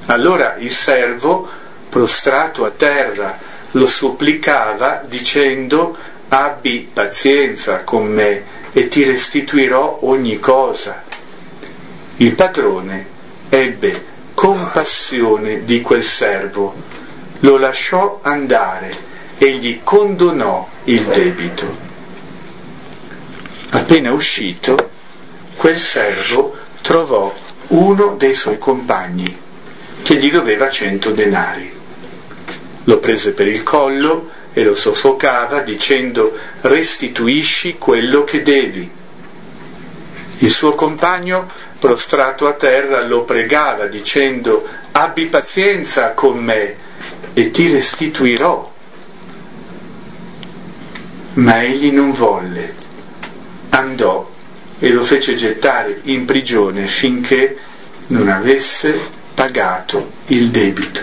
Allora 0.08 0.56
il 0.60 0.72
servo, 0.72 1.48
prostrato 1.90 2.66
a 2.66 2.72
terra, 2.72 3.38
lo 3.72 3.88
supplicava 3.88 5.04
dicendo 5.08 5.98
abbi 6.34 6.90
pazienza 6.92 7.84
con 7.84 8.08
me 8.08 8.44
e 8.72 8.88
ti 8.88 9.04
restituirò 9.04 10.00
ogni 10.02 10.40
cosa. 10.40 11.04
Il 12.18 12.34
padrone 12.34 13.06
ebbe 13.50 14.12
compassione 14.34 15.64
di 15.64 15.82
quel 15.82 16.04
servo, 16.04 16.74
lo 17.42 17.58
lasciò 17.58 18.20
andare 18.24 19.12
e 19.38 19.58
gli 19.58 19.82
condonò 19.84 20.68
il 20.86 21.04
debito. 21.04 21.92
Appena 23.70 24.12
uscito, 24.12 24.90
quel 25.56 25.78
servo 25.78 26.56
trovò 26.82 27.32
uno 27.68 28.16
dei 28.18 28.34
suoi 28.34 28.58
compagni 28.58 29.38
che 30.02 30.16
gli 30.16 30.32
doveva 30.32 30.70
cento 30.72 31.12
denari. 31.12 31.72
Lo 32.86 32.98
prese 32.98 33.34
per 33.34 33.48
il 33.48 33.62
collo 33.62 34.32
e 34.54 34.64
lo 34.64 34.76
soffocava 34.76 35.62
dicendo 35.62 36.38
restituisci 36.62 37.78
quello 37.78 38.24
che 38.24 38.44
devi. 38.44 38.90
Il 40.40 40.52
suo 40.52 40.76
compagno, 40.76 41.50
prostrato 41.80 42.48
a 42.48 42.54
terra, 42.54 43.06
lo 43.06 43.24
pregava 43.24 43.86
dicendo 43.86 44.68
abbi 44.92 45.26
pazienza 45.26 46.12
con 46.12 46.38
me 46.38 46.76
e 47.34 47.52
ti 47.52 47.72
restituirò. 47.72 48.72
Ma 51.36 51.64
egli 51.64 51.92
non 51.92 52.12
volle, 52.14 52.76
andò 53.70 54.30
e 54.80 54.90
lo 54.90 55.04
fece 55.04 55.36
gettare 55.36 56.02
in 56.04 56.26
prigione 56.26 56.88
finché 56.88 57.58
non 58.08 58.28
avesse 58.28 59.00
pagato 59.34 60.12
il 60.28 60.50
debito. 60.50 61.02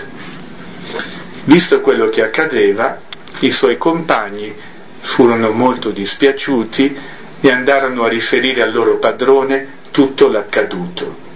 Visto 1.45 1.81
quello 1.81 2.09
che 2.09 2.23
accadeva, 2.23 3.09
i 3.45 3.51
suoi 3.51 3.77
compagni 3.77 4.53
furono 4.99 5.51
molto 5.51 5.89
dispiaciuti 5.89 6.97
e 7.41 7.51
andarono 7.51 8.03
a 8.03 8.07
riferire 8.07 8.61
al 8.61 8.71
loro 8.71 8.97
padrone 8.97 9.79
tutto 9.91 10.27
l'accaduto. 10.27 11.29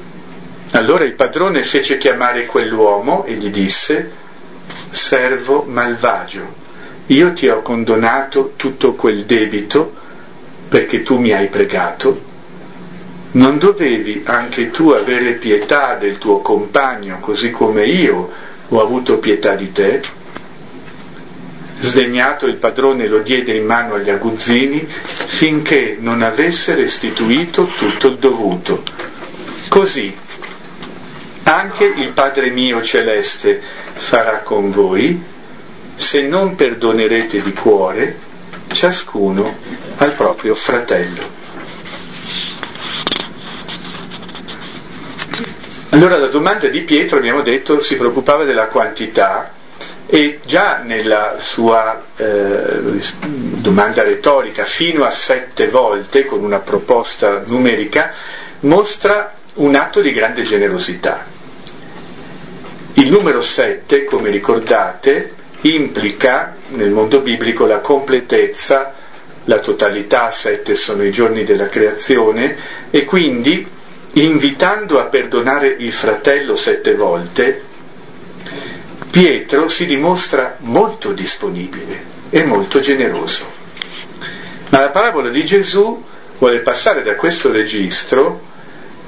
Allora 0.72 1.04
il 1.04 1.14
padrone 1.14 1.64
fece 1.64 1.98
chiamare 1.98 2.46
quell'uomo 2.46 3.26
e 3.26 3.34
gli 3.34 3.50
disse, 3.50 4.12
servo 4.90 5.64
malvagio, 5.68 6.54
io 7.08 7.34
ti 7.34 7.48
ho 7.48 7.62
condonato 7.62 8.54
tutto 8.56 8.94
quel 8.94 9.26
debito 9.26 9.94
perché 10.68 11.04
tu 11.04 11.18
mi 11.18 11.32
hai 11.32 11.48
pregato 11.48 12.34
non 13.36 13.58
dovevi 13.58 14.24
anche 14.26 14.72
tu 14.72 14.90
avere 14.90 15.34
pietà 15.34 15.96
del 15.96 16.18
tuo 16.18 16.40
compagno 16.40 17.18
così 17.20 17.52
come 17.52 17.86
io 17.86 18.32
ho 18.70 18.82
avuto 18.82 19.18
pietà 19.18 19.56
di 19.56 19.72
te? 19.72 20.02
Sdegnato 21.80 22.46
il 22.46 22.56
padrone 22.56 23.08
lo 23.08 23.20
diede 23.20 23.54
in 23.54 23.66
mano 23.66 23.96
agli 23.96 24.10
aguzzini 24.10 24.88
finché 24.88 25.98
non 26.00 26.22
avesse 26.22 26.76
restituito 26.76 27.66
tutto 27.78 28.08
il 28.08 28.18
dovuto. 28.18 28.84
Così 29.68 30.16
anche 31.44 31.86
il 31.86 32.10
Padre 32.10 32.50
mio 32.50 32.82
celeste 32.82 33.62
farà 33.94 34.40
con 34.40 34.72
voi 34.72 35.22
se 35.96 36.24
non 36.24 36.56
perdonerete 36.56 37.42
di 37.42 37.54
cuore 37.54 38.18
ciascuno 38.72 39.56
al 39.98 40.14
proprio 40.14 40.56
fratello. 40.56 41.44
Allora 45.90 46.18
la 46.18 46.28
domanda 46.28 46.68
di 46.68 46.82
Pietro, 46.82 47.18
abbiamo 47.18 47.42
detto, 47.42 47.80
si 47.80 47.96
preoccupava 47.96 48.44
della 48.44 48.68
quantità 48.68 49.54
e 50.08 50.40
già 50.46 50.82
nella 50.84 51.38
sua 51.40 52.04
eh, 52.16 53.02
domanda 53.22 54.04
retorica, 54.04 54.64
fino 54.64 55.04
a 55.04 55.12
sette 55.12 55.68
volte, 55.68 56.26
con 56.26 56.44
una 56.44 56.60
proposta 56.60 57.42
numerica, 57.46 58.12
mostra 58.62 59.34
un 59.56 59.76
atto 59.76 60.02
di 60.02 60.14
grande 60.14 60.44
generosità. 60.44 61.26
Il 62.94 63.10
numero 63.10 63.42
7, 63.42 64.06
come 64.06 64.30
ricordate, 64.30 65.34
implica 65.62 66.56
nel 66.70 66.92
mondo 66.92 67.20
biblico 67.20 67.66
la 67.66 67.80
completezza, 67.80 68.94
la 69.46 69.60
totalità, 69.60 70.32
sette 70.32 70.76
sono 70.76 71.04
i 71.04 71.12
giorni 71.12 71.44
della 71.44 71.68
creazione, 71.68 72.56
e 72.90 73.06
quindi 73.06 73.68
invitando 74.14 75.00
a 75.00 75.04
perdonare 75.04 75.68
il 75.68 75.92
fratello 75.92 76.56
sette 76.56 76.96
volte, 76.96 77.64
Pietro 79.16 79.70
si 79.70 79.86
dimostra 79.86 80.58
molto 80.60 81.14
disponibile 81.14 82.04
e 82.30 82.44
molto 82.44 82.82
generoso. 82.82 83.46
Ma 84.68 84.82
la 84.82 84.90
parabola 84.90 85.30
di 85.30 85.46
Gesù 85.46 86.04
vuole 86.38 86.60
passare 86.60 87.02
da 87.02 87.16
questo 87.16 87.50
registro 87.50 88.42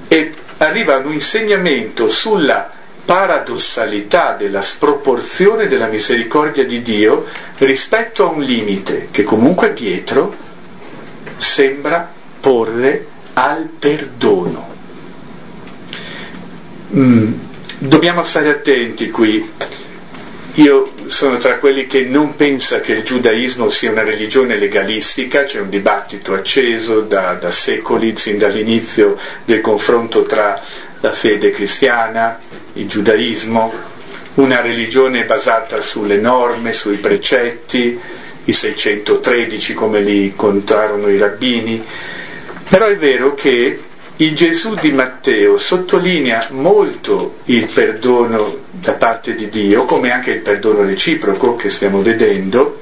e 0.08 0.34
arriva 0.60 0.96
a 0.96 1.00
un 1.00 1.12
insegnamento 1.12 2.10
sulla 2.10 2.72
paradossalità 3.04 4.32
della 4.32 4.62
sproporzione 4.62 5.68
della 5.68 5.88
misericordia 5.88 6.64
di 6.64 6.82
Dio 6.82 7.26
rispetto 7.58 8.24
a 8.24 8.32
un 8.32 8.42
limite 8.42 9.10
che 9.12 9.24
comunque 9.24 9.72
Pietro 9.72 10.34
sembra 11.36 12.10
porre 12.40 13.08
al 13.34 13.68
perdono. 13.78 14.70
Mm, 16.96 17.34
dobbiamo 17.80 18.24
stare 18.24 18.52
attenti 18.52 19.10
qui. 19.10 19.86
Io 20.58 20.92
sono 21.06 21.38
tra 21.38 21.60
quelli 21.60 21.86
che 21.86 22.02
non 22.02 22.36
pensa 22.36 22.80
che 22.80 22.94
il 22.94 23.04
giudaismo 23.04 23.70
sia 23.70 23.92
una 23.92 24.02
religione 24.02 24.58
legalistica, 24.58 25.44
c'è 25.44 25.60
un 25.60 25.70
dibattito 25.70 26.34
acceso 26.34 27.02
da, 27.02 27.34
da 27.34 27.52
secoli, 27.52 28.18
sin 28.18 28.40
dall'inizio 28.40 29.20
del 29.46 29.62
confronto 29.62 30.24
tra 30.24 30.60
la 31.02 31.12
fede 31.12 31.52
cristiana, 31.52 32.40
il 32.74 32.88
giudaismo, 32.88 33.72
una 34.36 34.60
religione 34.60 35.26
basata 35.26 35.80
sulle 35.82 36.18
norme, 36.18 36.74
sui 36.74 36.98
precetti, 36.98 38.00
i 38.46 38.52
613 38.52 39.76
come 39.76 40.02
li 40.02 40.34
contarono 40.36 41.08
i 41.08 41.20
rabbini, 41.20 41.86
però 42.68 42.88
è 42.88 42.98
vero 42.98 43.36
che 43.36 43.80
il 44.20 44.36
Gesù 44.36 44.74
di 44.76 44.92
Matteo 44.92 45.60
sottolinea 45.60 46.48
molto 46.52 47.40
il 47.46 47.68
perdono 47.68 48.66
da 48.72 48.94
parte 48.94 49.36
di 49.36 49.48
Dio, 49.50 49.86
come 49.86 50.12
anche 50.12 50.32
il 50.32 50.40
perdono 50.40 50.84
reciproco 50.84 51.56
che 51.56 51.70
stiamo 51.70 52.02
vedendo, 52.02 52.82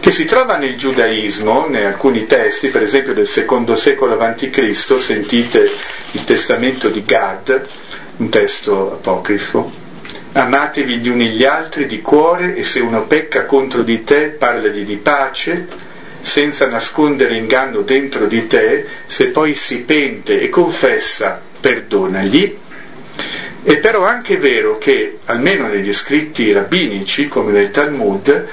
che 0.00 0.10
si 0.10 0.24
trova 0.24 0.56
nel 0.56 0.76
giudaismo, 0.76 1.66
in 1.68 1.76
alcuni 1.76 2.26
testi, 2.26 2.68
per 2.68 2.82
esempio 2.82 3.14
del 3.14 3.28
secondo 3.28 3.76
secolo 3.76 4.18
a.C., 4.18 4.96
sentite 4.98 5.70
il 6.12 6.24
testamento 6.24 6.88
di 6.88 7.04
Gad, 7.04 7.66
un 8.16 8.28
testo 8.28 8.92
apocrifo, 8.92 9.70
amatevi 10.32 10.96
gli 10.96 11.08
uni 11.08 11.28
gli 11.28 11.44
altri 11.44 11.86
di 11.86 12.02
cuore 12.02 12.56
e 12.56 12.64
se 12.64 12.80
uno 12.80 13.06
pecca 13.06 13.46
contro 13.46 13.82
di 13.82 14.02
te 14.02 14.30
parlagli 14.30 14.84
di 14.84 14.96
pace, 14.96 15.66
senza 16.24 16.66
nascondere 16.66 17.34
inganno 17.34 17.82
dentro 17.82 18.24
di 18.24 18.46
te, 18.46 18.86
se 19.06 19.28
poi 19.28 19.54
si 19.54 19.82
pente 19.82 20.40
e 20.40 20.48
confessa, 20.48 21.38
perdonagli. 21.60 22.56
È 23.62 23.76
però 23.76 24.06
anche 24.06 24.38
vero 24.38 24.78
che, 24.78 25.18
almeno 25.26 25.68
negli 25.68 25.92
scritti 25.92 26.50
rabbinici, 26.50 27.28
come 27.28 27.52
nel 27.52 27.70
Talmud, 27.70 28.48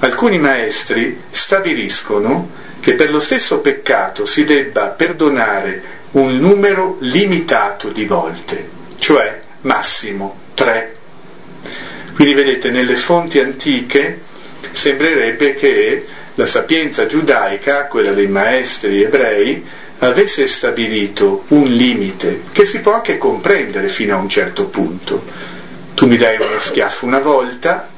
alcuni 0.00 0.38
maestri 0.38 1.18
stabiliscono 1.30 2.50
che 2.80 2.92
per 2.92 3.10
lo 3.10 3.20
stesso 3.20 3.60
peccato 3.60 4.26
si 4.26 4.44
debba 4.44 4.88
perdonare 4.88 5.82
un 6.12 6.36
numero 6.36 6.98
limitato 7.00 7.88
di 7.88 8.04
volte, 8.04 8.68
cioè 8.98 9.40
massimo 9.62 10.40
tre. 10.52 10.94
Quindi 12.14 12.34
vedete, 12.34 12.70
nelle 12.70 12.96
fonti 12.96 13.38
antiche 13.38 14.20
sembrerebbe 14.72 15.54
che 15.54 16.04
la 16.34 16.46
sapienza 16.46 17.06
giudaica, 17.06 17.86
quella 17.86 18.12
dei 18.12 18.26
maestri 18.26 19.02
ebrei, 19.02 19.64
avesse 19.98 20.46
stabilito 20.46 21.44
un 21.48 21.64
limite 21.64 22.42
che 22.52 22.64
si 22.64 22.80
può 22.80 22.94
anche 22.94 23.18
comprendere 23.18 23.88
fino 23.88 24.14
a 24.14 24.18
un 24.18 24.28
certo 24.28 24.66
punto. 24.66 25.22
Tu 25.94 26.06
mi 26.06 26.16
dai 26.16 26.36
uno 26.36 26.58
schiaffo 26.58 27.06
una 27.06 27.20
volta, 27.20 27.88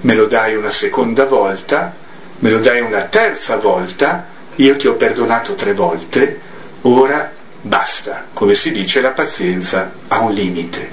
me 0.00 0.14
lo 0.14 0.26
dai 0.26 0.56
una 0.56 0.70
seconda 0.70 1.24
volta, 1.24 1.94
me 2.40 2.50
lo 2.50 2.58
dai 2.58 2.80
una 2.80 3.02
terza 3.02 3.56
volta, 3.56 4.26
io 4.56 4.76
ti 4.76 4.88
ho 4.88 4.94
perdonato 4.94 5.54
tre 5.54 5.72
volte, 5.72 6.40
ora 6.82 7.32
basta. 7.60 8.26
Come 8.32 8.54
si 8.54 8.72
dice, 8.72 9.00
la 9.00 9.10
pazienza 9.10 9.92
ha 10.08 10.18
un 10.18 10.32
limite. 10.32 10.90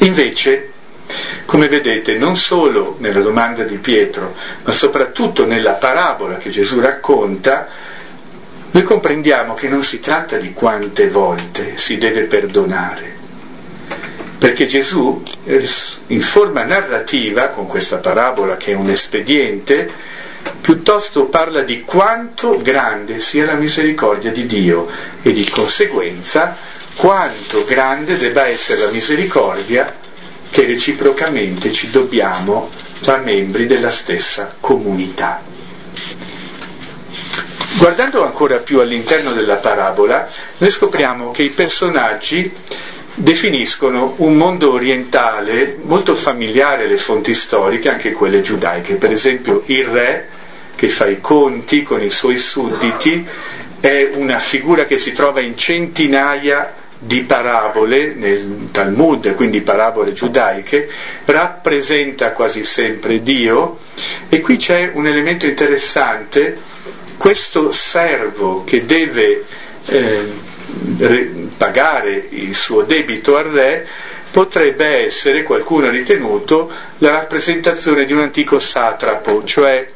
Invece, 0.00 0.70
come 1.46 1.68
vedete, 1.68 2.16
non 2.16 2.36
solo 2.36 2.96
nella 2.98 3.20
domanda 3.20 3.64
di 3.64 3.76
Pietro, 3.76 4.34
ma 4.62 4.72
soprattutto 4.72 5.44
nella 5.46 5.72
parabola 5.72 6.36
che 6.36 6.50
Gesù 6.50 6.80
racconta, 6.80 7.68
noi 8.70 8.82
comprendiamo 8.82 9.54
che 9.54 9.68
non 9.68 9.82
si 9.82 10.00
tratta 10.00 10.36
di 10.36 10.52
quante 10.52 11.08
volte 11.08 11.76
si 11.76 11.98
deve 11.98 12.22
perdonare, 12.22 13.14
perché 14.38 14.66
Gesù 14.66 15.22
in 16.08 16.22
forma 16.22 16.64
narrativa, 16.64 17.48
con 17.48 17.66
questa 17.66 17.98
parabola 17.98 18.56
che 18.56 18.72
è 18.72 18.74
un 18.74 18.90
espediente, 18.90 19.88
piuttosto 20.60 21.26
parla 21.26 21.60
di 21.60 21.82
quanto 21.82 22.60
grande 22.60 23.20
sia 23.20 23.44
la 23.44 23.54
misericordia 23.54 24.30
di 24.30 24.46
Dio 24.46 24.88
e 25.22 25.32
di 25.32 25.48
conseguenza 25.48 26.56
quanto 26.96 27.64
grande 27.64 28.16
debba 28.16 28.46
essere 28.46 28.80
la 28.80 28.90
misericordia 28.90 30.02
che 30.54 30.66
reciprocamente 30.66 31.72
ci 31.72 31.90
dobbiamo 31.90 32.70
tra 33.00 33.16
membri 33.16 33.66
della 33.66 33.90
stessa 33.90 34.54
comunità. 34.60 35.42
Guardando 37.76 38.24
ancora 38.24 38.58
più 38.58 38.78
all'interno 38.78 39.32
della 39.32 39.56
parabola, 39.56 40.30
noi 40.58 40.70
scopriamo 40.70 41.32
che 41.32 41.42
i 41.42 41.48
personaggi 41.48 42.52
definiscono 43.14 44.14
un 44.18 44.36
mondo 44.36 44.72
orientale 44.72 45.76
molto 45.82 46.14
familiare 46.14 46.84
alle 46.84 46.98
fonti 46.98 47.34
storiche, 47.34 47.88
anche 47.88 48.12
quelle 48.12 48.40
giudaiche. 48.40 48.94
Per 48.94 49.10
esempio 49.10 49.64
il 49.66 49.86
re 49.86 50.28
che 50.76 50.88
fa 50.88 51.08
i 51.08 51.20
conti 51.20 51.82
con 51.82 52.00
i 52.00 52.10
suoi 52.10 52.38
sudditi 52.38 53.26
è 53.80 54.10
una 54.14 54.38
figura 54.38 54.84
che 54.84 54.98
si 54.98 55.10
trova 55.10 55.40
in 55.40 55.56
centinaia 55.56 56.82
di 57.04 57.22
parabole 57.22 58.14
nel 58.14 58.68
Talmud, 58.70 59.34
quindi 59.34 59.60
parabole 59.60 60.12
giudaiche, 60.12 60.88
rappresenta 61.26 62.32
quasi 62.32 62.64
sempre 62.64 63.22
Dio. 63.22 63.78
E 64.28 64.40
qui 64.40 64.56
c'è 64.56 64.90
un 64.94 65.06
elemento 65.06 65.46
interessante, 65.46 66.58
questo 67.16 67.70
servo 67.72 68.64
che 68.64 68.86
deve 68.86 69.44
eh, 69.86 70.32
pagare 71.56 72.26
il 72.30 72.54
suo 72.54 72.82
debito 72.82 73.36
al 73.36 73.44
re 73.44 73.86
potrebbe 74.30 75.04
essere, 75.04 75.44
qualcuno 75.44 75.86
ha 75.86 75.90
ritenuto, 75.90 76.68
la 76.98 77.10
rappresentazione 77.10 78.04
di 78.04 78.12
un 78.12 78.18
antico 78.18 78.58
satrapo, 78.58 79.44
cioè 79.44 79.88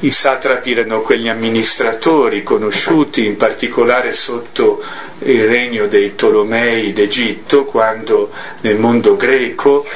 i 0.00 0.10
satrapi 0.10 0.72
erano 0.72 1.00
quegli 1.00 1.28
amministratori 1.28 2.42
conosciuti 2.42 3.24
in 3.24 3.36
particolare 3.36 4.12
sotto 4.12 4.82
il 5.20 5.46
regno 5.46 5.86
dei 5.86 6.14
Tolomei 6.14 6.92
d'Egitto, 6.92 7.64
quando 7.64 8.30
nel 8.60 8.76
mondo 8.76 9.16
greco 9.16 9.86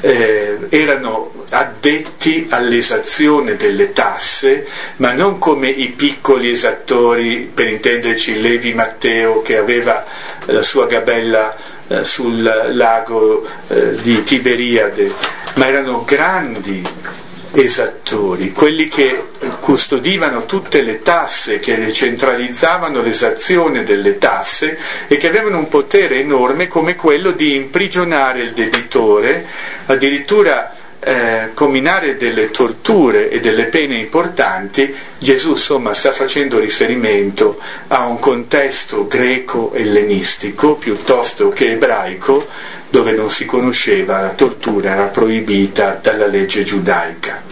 eh, 0.00 0.58
erano 0.70 1.32
addetti 1.50 2.46
all'esazione 2.48 3.56
delle 3.56 3.92
tasse, 3.92 4.66
ma 4.96 5.12
non 5.12 5.38
come 5.38 5.68
i 5.68 5.88
piccoli 5.88 6.50
esattori, 6.50 7.50
per 7.52 7.68
intenderci 7.68 8.40
Levi 8.40 8.72
Matteo 8.72 9.42
che 9.42 9.58
aveva 9.58 10.04
la 10.46 10.62
sua 10.62 10.86
gabella 10.86 11.54
eh, 11.86 12.04
sul 12.04 12.42
lago 12.72 13.46
eh, 13.68 13.96
di 14.00 14.22
Tiberiade, 14.22 15.12
ma 15.54 15.68
erano 15.68 16.02
grandi 16.04 16.82
esattori, 17.54 18.52
quelli 18.52 18.88
che 18.88 19.30
custodivano 19.60 20.44
tutte 20.44 20.82
le 20.82 21.02
tasse, 21.02 21.58
che 21.58 21.92
centralizzavano 21.92 23.00
l'esazione 23.00 23.84
delle 23.84 24.18
tasse 24.18 24.78
e 25.06 25.16
che 25.16 25.28
avevano 25.28 25.58
un 25.58 25.68
potere 25.68 26.18
enorme 26.18 26.68
come 26.68 26.96
quello 26.96 27.30
di 27.30 27.54
imprigionare 27.54 28.40
il 28.40 28.52
debitore, 28.52 29.46
addirittura 29.86 30.74
eh, 31.04 31.50
combinare 31.54 32.16
delle 32.16 32.50
torture 32.50 33.28
e 33.28 33.40
delle 33.40 33.64
pene 33.64 33.96
importanti, 33.96 34.94
Gesù 35.18 35.50
insomma 35.50 35.92
sta 35.94 36.12
facendo 36.12 36.58
riferimento 36.58 37.58
a 37.88 38.06
un 38.06 38.18
contesto 38.18 39.06
greco-ellenistico 39.06 40.74
piuttosto 40.74 41.50
che 41.50 41.72
ebraico, 41.72 42.46
dove 42.88 43.12
non 43.12 43.30
si 43.30 43.44
conosceva, 43.44 44.20
la 44.20 44.30
tortura 44.30 44.92
era 44.92 45.06
proibita 45.06 45.98
dalla 46.00 46.26
legge 46.26 46.62
giudaica. 46.62 47.42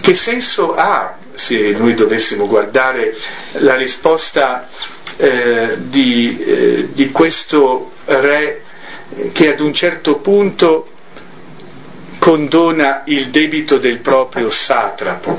Che 0.00 0.14
senso 0.14 0.74
ha, 0.74 1.16
se 1.34 1.70
noi 1.70 1.94
dovessimo 1.94 2.46
guardare 2.46 3.16
la 3.58 3.76
risposta 3.76 4.68
eh, 5.16 5.76
di, 5.78 6.42
eh, 6.44 6.88
di 6.92 7.10
questo 7.10 7.92
re 8.06 8.62
che 9.32 9.52
ad 9.52 9.60
un 9.60 9.72
certo 9.72 10.16
punto 10.16 10.91
condona 12.22 13.02
il 13.06 13.30
debito 13.30 13.78
del 13.78 13.98
proprio 13.98 14.48
satrapo. 14.48 15.36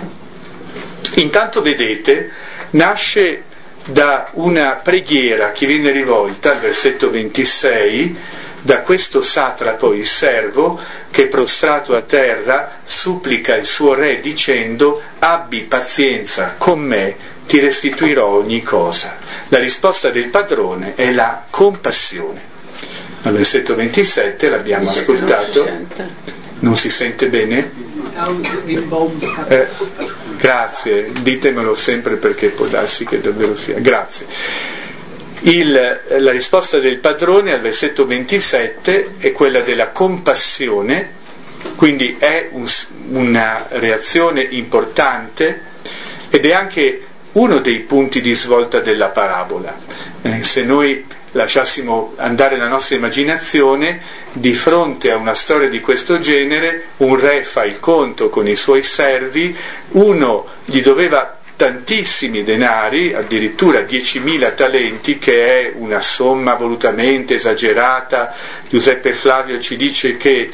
Intanto 1.13 1.61
vedete, 1.61 2.29
nasce 2.71 3.43
da 3.85 4.27
una 4.33 4.81
preghiera 4.83 5.53
che 5.53 5.65
viene 5.65 5.91
rivolta 5.91 6.51
al 6.51 6.59
versetto 6.59 7.09
26 7.09 8.17
da 8.59 8.81
questo 8.81 9.21
satrapo, 9.21 9.93
il 9.93 10.05
servo, 10.05 10.77
che 11.09 11.27
prostrato 11.27 11.95
a 11.95 12.01
terra 12.01 12.79
supplica 12.83 13.55
il 13.55 13.65
suo 13.65 13.93
re 13.93 14.19
dicendo 14.19 15.01
abbi 15.19 15.61
pazienza 15.61 16.55
con 16.57 16.81
me, 16.81 17.15
ti 17.47 17.59
restituirò 17.59 18.27
ogni 18.27 18.61
cosa. 18.61 19.15
La 19.47 19.59
risposta 19.59 20.09
del 20.09 20.27
padrone 20.27 20.95
è 20.95 21.13
la 21.13 21.45
compassione. 21.49 22.41
Al 23.21 23.31
versetto 23.31 23.73
27 23.73 24.49
l'abbiamo 24.49 24.89
ascoltato. 24.89 26.22
Non 26.63 26.77
si 26.77 26.89
sente 26.89 27.27
bene? 27.27 27.71
Eh, 29.49 29.67
grazie, 30.37 31.11
ditemelo 31.11 31.75
sempre 31.75 32.15
perché 32.15 32.49
può 32.49 32.67
darsi 32.67 33.03
che 33.03 33.19
davvero 33.19 33.53
sia. 33.53 33.79
Grazie. 33.79 34.25
Il, 35.41 35.99
la 36.19 36.31
risposta 36.31 36.79
del 36.79 36.99
padrone 36.99 37.51
al 37.51 37.59
versetto 37.59 38.05
27 38.05 39.15
è 39.17 39.33
quella 39.33 39.59
della 39.59 39.89
compassione, 39.89 41.09
quindi 41.75 42.15
è 42.17 42.47
un, 42.51 42.65
una 43.09 43.67
reazione 43.71 44.41
importante 44.41 45.61
ed 46.29 46.45
è 46.45 46.53
anche 46.53 47.05
uno 47.33 47.59
dei 47.59 47.79
punti 47.79 48.21
di 48.21 48.33
svolta 48.35 48.79
della 48.79 49.09
parabola. 49.09 49.77
Eh, 50.21 50.43
se 50.43 50.63
noi 50.63 51.05
lasciassimo 51.33 52.13
andare 52.17 52.57
la 52.57 52.67
nostra 52.67 52.95
immaginazione, 52.95 54.01
di 54.31 54.53
fronte 54.53 55.11
a 55.11 55.17
una 55.17 55.33
storia 55.33 55.69
di 55.69 55.79
questo 55.81 56.19
genere, 56.19 56.85
un 56.97 57.19
re 57.19 57.43
fa 57.43 57.65
il 57.65 57.79
conto 57.79 58.29
con 58.29 58.47
i 58.47 58.55
suoi 58.55 58.83
servi, 58.83 59.55
uno 59.89 60.47
gli 60.65 60.81
doveva 60.81 61.37
tantissimi 61.55 62.43
denari, 62.43 63.13
addirittura 63.13 63.81
10.000 63.81 64.55
talenti, 64.55 65.19
che 65.19 65.61
è 65.61 65.73
una 65.75 66.01
somma 66.01 66.55
volutamente 66.55 67.35
esagerata. 67.35 68.33
Giuseppe 68.67 69.13
Flavio 69.13 69.59
ci 69.59 69.77
dice 69.77 70.17
che 70.17 70.51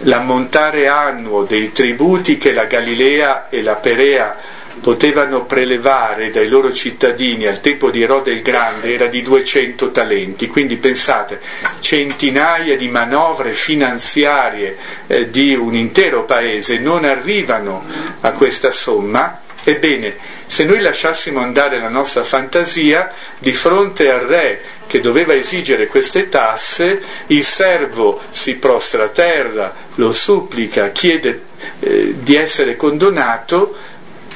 l'ammontare 0.00 0.88
annuo 0.88 1.44
dei 1.44 1.72
tributi 1.72 2.38
che 2.38 2.52
la 2.52 2.64
Galilea 2.64 3.48
e 3.48 3.62
la 3.62 3.74
Perea 3.74 4.36
potevano 4.80 5.44
prelevare 5.44 6.30
dai 6.30 6.48
loro 6.48 6.72
cittadini 6.72 7.46
al 7.46 7.60
tempo 7.60 7.90
di 7.90 8.02
Erode 8.02 8.32
il 8.32 8.42
Grande 8.42 8.94
era 8.94 9.06
di 9.06 9.22
200 9.22 9.90
talenti, 9.90 10.46
quindi 10.48 10.76
pensate, 10.76 11.40
centinaia 11.80 12.76
di 12.76 12.88
manovre 12.88 13.52
finanziarie 13.52 14.76
eh, 15.06 15.30
di 15.30 15.54
un 15.54 15.74
intero 15.74 16.24
paese 16.24 16.78
non 16.78 17.04
arrivano 17.04 17.84
a 18.20 18.30
questa 18.32 18.70
somma, 18.70 19.40
ebbene, 19.62 20.16
se 20.46 20.64
noi 20.64 20.80
lasciassimo 20.80 21.40
andare 21.40 21.78
la 21.78 21.88
nostra 21.88 22.24
fantasia, 22.24 23.12
di 23.38 23.52
fronte 23.52 24.10
al 24.10 24.20
re 24.20 24.60
che 24.86 25.00
doveva 25.00 25.32
esigere 25.32 25.86
queste 25.86 26.28
tasse, 26.28 27.00
il 27.28 27.44
servo 27.44 28.20
si 28.30 28.56
prostra 28.56 29.04
a 29.04 29.08
terra, 29.08 29.74
lo 29.94 30.12
supplica, 30.12 30.90
chiede 30.90 31.44
eh, 31.80 32.14
di 32.18 32.34
essere 32.34 32.76
condonato, 32.76 33.74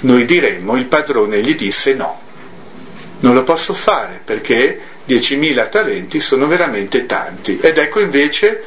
noi 0.00 0.24
diremmo 0.24 0.76
il 0.76 0.84
padrone 0.84 1.40
gli 1.40 1.54
disse 1.54 1.94
no, 1.94 2.20
non 3.20 3.34
lo 3.34 3.44
posso 3.44 3.72
fare 3.72 4.20
perché 4.24 4.80
10.000 5.08 5.68
talenti 5.68 6.20
sono 6.20 6.46
veramente 6.46 7.06
tanti. 7.06 7.58
Ed 7.60 7.78
ecco 7.78 8.00
invece 8.00 8.64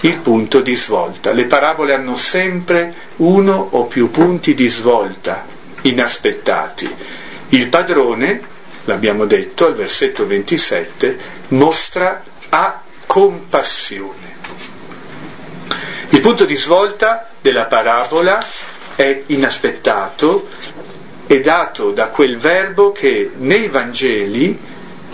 il 0.00 0.18
punto 0.18 0.60
di 0.60 0.74
svolta. 0.74 1.32
Le 1.32 1.44
parabole 1.44 1.94
hanno 1.94 2.16
sempre 2.16 2.92
uno 3.16 3.68
o 3.70 3.84
più 3.84 4.10
punti 4.10 4.54
di 4.54 4.68
svolta 4.68 5.46
inaspettati. 5.82 6.92
Il 7.50 7.68
padrone, 7.68 8.40
l'abbiamo 8.84 9.26
detto 9.26 9.66
al 9.66 9.74
versetto 9.74 10.26
27, 10.26 11.18
mostra 11.48 12.22
a 12.48 12.82
compassione. 13.06 14.32
Il 16.10 16.20
punto 16.20 16.44
di 16.44 16.56
svolta 16.56 17.30
della 17.40 17.64
parabola 17.64 18.44
è 18.96 19.22
inaspettato 19.26 20.48
è 21.26 21.40
dato 21.40 21.90
da 21.90 22.08
quel 22.08 22.36
verbo 22.36 22.92
che 22.92 23.30
nei 23.36 23.68
Vangeli, 23.68 24.58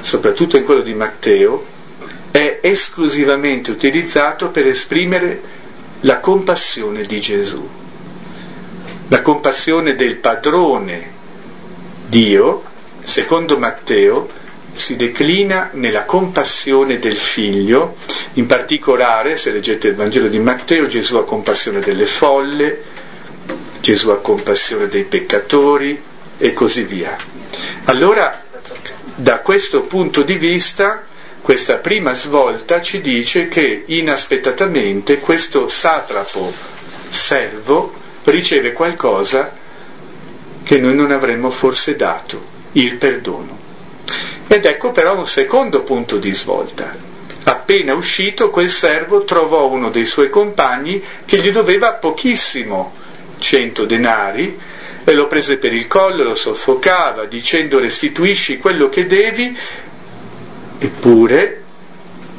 soprattutto 0.00 0.56
in 0.56 0.64
quello 0.64 0.82
di 0.82 0.94
Matteo, 0.94 1.66
è 2.30 2.58
esclusivamente 2.62 3.70
utilizzato 3.70 4.48
per 4.48 4.66
esprimere 4.66 5.40
la 6.00 6.18
compassione 6.18 7.02
di 7.02 7.20
Gesù, 7.20 7.68
la 9.08 9.22
compassione 9.22 9.94
del 9.94 10.16
padrone 10.16 11.18
Dio, 12.06 12.62
secondo 13.02 13.58
Matteo, 13.58 14.28
si 14.72 14.96
declina 14.96 15.70
nella 15.72 16.04
compassione 16.04 16.98
del 16.98 17.16
figlio, 17.16 17.96
in 18.34 18.46
particolare, 18.46 19.36
se 19.36 19.50
leggete 19.50 19.88
il 19.88 19.94
Vangelo 19.96 20.28
di 20.28 20.38
Matteo, 20.38 20.86
Gesù 20.86 21.16
ha 21.16 21.24
compassione 21.24 21.80
delle 21.80 22.06
folle, 22.06 22.82
Gesù 23.80 24.10
ha 24.10 24.20
compassione 24.20 24.88
dei 24.88 25.04
peccatori 25.04 26.00
e 26.38 26.52
così 26.52 26.82
via. 26.82 27.16
Allora, 27.84 28.44
da 29.14 29.40
questo 29.40 29.82
punto 29.82 30.22
di 30.22 30.34
vista, 30.34 31.04
questa 31.40 31.76
prima 31.76 32.14
svolta 32.14 32.80
ci 32.80 33.00
dice 33.00 33.48
che 33.48 33.84
inaspettatamente 33.86 35.18
questo 35.18 35.68
satrapo 35.68 36.52
servo 37.08 37.94
riceve 38.24 38.72
qualcosa 38.72 39.56
che 40.62 40.78
noi 40.78 40.94
non 40.94 41.10
avremmo 41.10 41.50
forse 41.50 41.96
dato, 41.96 42.42
il 42.72 42.96
perdono. 42.96 43.58
Ed 44.46 44.64
ecco 44.64 44.92
però 44.92 45.16
un 45.16 45.26
secondo 45.26 45.82
punto 45.82 46.16
di 46.16 46.32
svolta. 46.32 46.94
Appena 47.44 47.94
uscito, 47.94 48.50
quel 48.50 48.68
servo 48.68 49.24
trovò 49.24 49.68
uno 49.68 49.90
dei 49.90 50.06
suoi 50.06 50.28
compagni 50.28 51.02
che 51.24 51.38
gli 51.38 51.50
doveva 51.50 51.94
pochissimo 51.94 52.94
100 53.40 53.84
denari 53.86 54.58
e 55.02 55.14
lo 55.14 55.26
prese 55.26 55.56
per 55.56 55.72
il 55.72 55.86
collo, 55.88 56.22
lo 56.22 56.34
soffocava 56.34 57.24
dicendo 57.24 57.80
restituisci 57.80 58.58
quello 58.58 58.88
che 58.88 59.06
devi, 59.06 59.56
eppure 60.78 61.62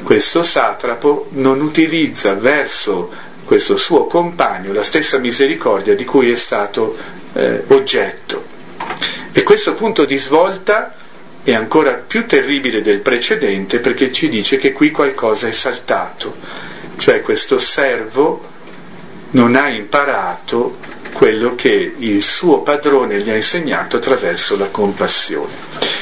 questo 0.03 0.43
satrapo 0.43 1.27
non 1.31 1.61
utilizza 1.61 2.33
verso 2.33 3.11
questo 3.43 3.75
suo 3.75 4.05
compagno 4.05 4.71
la 4.71 4.83
stessa 4.83 5.17
misericordia 5.17 5.95
di 5.95 6.05
cui 6.05 6.31
è 6.31 6.35
stato 6.35 6.95
eh, 7.33 7.63
oggetto. 7.67 8.45
E 9.33 9.43
questo 9.43 9.73
punto 9.73 10.05
di 10.05 10.17
svolta 10.17 10.95
è 11.43 11.53
ancora 11.53 11.93
più 11.93 12.25
terribile 12.25 12.81
del 12.81 12.99
precedente 12.99 13.79
perché 13.79 14.11
ci 14.11 14.29
dice 14.29 14.57
che 14.57 14.71
qui 14.71 14.91
qualcosa 14.91 15.47
è 15.47 15.51
saltato, 15.51 16.35
cioè 16.97 17.21
questo 17.21 17.57
servo 17.59 18.49
non 19.31 19.55
ha 19.55 19.69
imparato 19.69 20.77
quello 21.13 21.55
che 21.55 21.93
il 21.97 22.21
suo 22.21 22.61
padrone 22.61 23.19
gli 23.19 23.29
ha 23.29 23.35
insegnato 23.35 23.97
attraverso 23.97 24.57
la 24.57 24.67
compassione. 24.67 25.51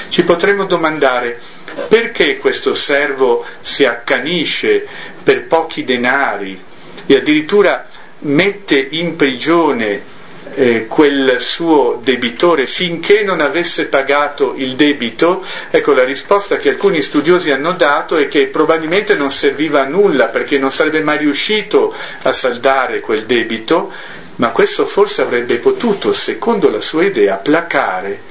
Ci 0.09 0.23
potremmo 0.23 0.65
domandare 0.65 1.39
perché 1.87 2.37
questo 2.37 2.73
servo 2.73 3.45
si 3.61 3.85
accanisce 3.85 4.85
per 5.21 5.45
pochi 5.45 5.83
denari 5.83 6.61
e 7.05 7.15
addirittura 7.15 7.87
mette 8.19 8.87
in 8.91 9.15
prigione 9.15 10.17
eh, 10.55 10.87
quel 10.87 11.37
suo 11.39 11.99
debitore 12.03 12.67
finché 12.67 13.23
non 13.23 13.39
avesse 13.39 13.85
pagato 13.85 14.53
il 14.57 14.75
debito, 14.75 15.43
ecco 15.69 15.93
la 15.93 16.03
risposta 16.03 16.57
che 16.57 16.69
alcuni 16.69 17.01
studiosi 17.01 17.51
hanno 17.51 17.71
dato 17.73 18.17
è 18.17 18.27
che 18.27 18.47
probabilmente 18.47 19.15
non 19.15 19.31
serviva 19.31 19.81
a 19.81 19.87
nulla 19.87 20.25
perché 20.25 20.57
non 20.57 20.71
sarebbe 20.71 21.01
mai 21.01 21.19
riuscito 21.19 21.93
a 22.23 22.33
saldare 22.33 22.99
quel 22.99 23.25
debito 23.25 23.91
ma 24.39 24.49
questo 24.51 24.85
forse 24.85 25.21
avrebbe 25.21 25.57
potuto, 25.57 26.13
secondo 26.13 26.69
la 26.69 26.79
sua 26.79 27.03
idea, 27.03 27.35
placare 27.35 28.21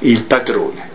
il 0.00 0.22
padrone. 0.22 0.88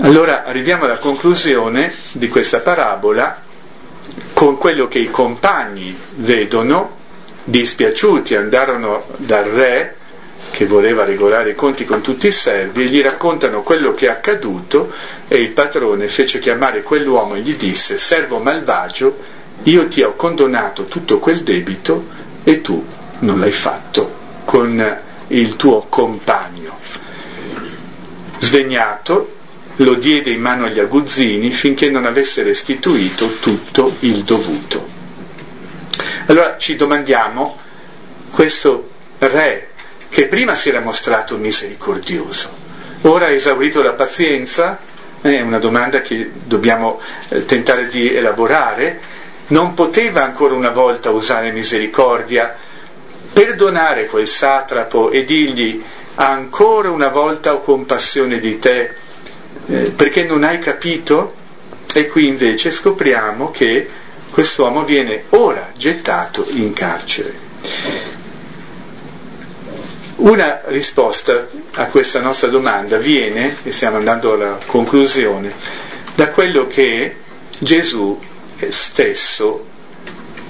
Allora 0.00 0.44
arriviamo 0.44 0.84
alla 0.84 0.98
conclusione 0.98 1.92
di 2.12 2.28
questa 2.28 2.60
parabola 2.60 3.42
con 4.32 4.56
quello 4.56 4.88
che 4.88 4.98
i 4.98 5.10
compagni 5.10 5.94
vedono, 6.14 6.96
dispiaciuti 7.44 8.34
andarono 8.34 9.04
dal 9.18 9.44
re 9.44 9.96
che 10.50 10.64
voleva 10.64 11.04
regolare 11.04 11.50
i 11.50 11.54
conti 11.54 11.84
con 11.84 12.00
tutti 12.00 12.28
i 12.28 12.32
servi 12.32 12.84
e 12.84 12.86
gli 12.86 13.02
raccontano 13.02 13.62
quello 13.62 13.92
che 13.92 14.06
è 14.06 14.10
accaduto 14.10 14.90
e 15.28 15.42
il 15.42 15.50
padrone 15.50 16.08
fece 16.08 16.38
chiamare 16.38 16.82
quell'uomo 16.82 17.34
e 17.34 17.40
gli 17.40 17.56
disse 17.56 17.98
servo 17.98 18.38
malvagio 18.38 19.36
io 19.64 19.88
ti 19.88 20.02
ho 20.02 20.14
condonato 20.14 20.86
tutto 20.86 21.18
quel 21.18 21.42
debito 21.42 22.06
e 22.44 22.60
tu 22.60 22.84
non 23.20 23.40
l'hai 23.40 23.52
fatto 23.52 24.16
con 24.44 24.98
il 25.28 25.56
tuo 25.56 25.86
compagno. 25.88 26.78
Sdegnato, 28.38 29.36
lo 29.76 29.94
diede 29.94 30.30
in 30.30 30.40
mano 30.40 30.64
agli 30.64 30.80
aguzzini 30.80 31.50
finché 31.50 31.90
non 31.90 32.06
avesse 32.06 32.42
restituito 32.42 33.36
tutto 33.40 33.96
il 34.00 34.24
dovuto. 34.24 34.96
Allora 36.26 36.56
ci 36.58 36.76
domandiamo, 36.76 37.58
questo 38.30 38.90
re 39.18 39.68
che 40.08 40.26
prima 40.26 40.54
si 40.54 40.70
era 40.70 40.80
mostrato 40.80 41.36
misericordioso, 41.36 42.50
ora 43.02 43.26
ha 43.26 43.30
esaurito 43.30 43.82
la 43.82 43.92
pazienza? 43.92 44.78
È 45.20 45.40
una 45.40 45.58
domanda 45.58 46.00
che 46.00 46.30
dobbiamo 46.44 47.00
eh, 47.28 47.44
tentare 47.44 47.88
di 47.88 48.14
elaborare. 48.14 49.00
Non 49.48 49.74
poteva 49.74 50.22
ancora 50.22 50.54
una 50.54 50.70
volta 50.70 51.10
usare 51.10 51.52
misericordia, 51.52 52.54
perdonare 53.32 54.06
quel 54.06 54.28
satrapo 54.28 55.10
e 55.10 55.24
dirgli 55.24 55.82
ancora 56.16 56.90
una 56.90 57.08
volta 57.08 57.54
ho 57.54 57.60
compassione 57.60 58.40
di 58.40 58.58
te, 58.58 58.94
eh, 59.66 59.74
perché 59.94 60.24
non 60.24 60.42
hai 60.42 60.58
capito? 60.58 61.34
E 61.94 62.08
qui 62.08 62.26
invece 62.26 62.70
scopriamo 62.70 63.50
che 63.50 63.88
quest'uomo 64.30 64.84
viene 64.84 65.24
ora 65.30 65.70
gettato 65.76 66.44
in 66.50 66.72
carcere. 66.72 67.46
Una 70.16 70.62
risposta 70.66 71.46
a 71.74 71.84
questa 71.86 72.20
nostra 72.20 72.48
domanda 72.48 72.98
viene, 72.98 73.56
e 73.62 73.72
stiamo 73.72 73.96
andando 73.96 74.32
alla 74.34 74.58
conclusione, 74.66 75.52
da 76.14 76.28
quello 76.30 76.66
che 76.66 77.16
Gesù 77.58 78.20
stesso 78.70 79.66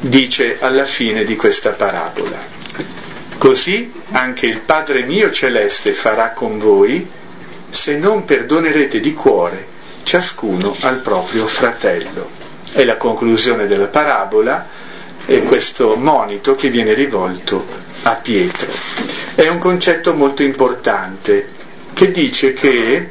dice 0.00 0.58
alla 0.60 0.84
fine 0.84 1.24
di 1.24 1.36
questa 1.36 1.70
parabola. 1.70 2.38
Così 3.36 3.92
anche 4.10 4.46
il 4.46 4.60
Padre 4.60 5.02
mio 5.02 5.30
celeste 5.30 5.92
farà 5.92 6.30
con 6.32 6.58
voi 6.58 7.06
se 7.70 7.96
non 7.96 8.24
perdonerete 8.24 9.00
di 9.00 9.12
cuore 9.14 9.66
ciascuno 10.02 10.74
al 10.80 11.00
proprio 11.00 11.46
fratello. 11.46 12.30
È 12.72 12.84
la 12.84 12.96
conclusione 12.96 13.66
della 13.66 13.86
parabola 13.86 14.66
e 15.26 15.42
questo 15.42 15.96
monito 15.96 16.54
che 16.54 16.70
viene 16.70 16.94
rivolto 16.94 17.66
a 18.02 18.14
Pietro. 18.14 18.66
È 19.34 19.46
un 19.46 19.58
concetto 19.58 20.14
molto 20.14 20.42
importante 20.42 21.56
che 21.92 22.10
dice 22.10 22.54
che 22.54 23.10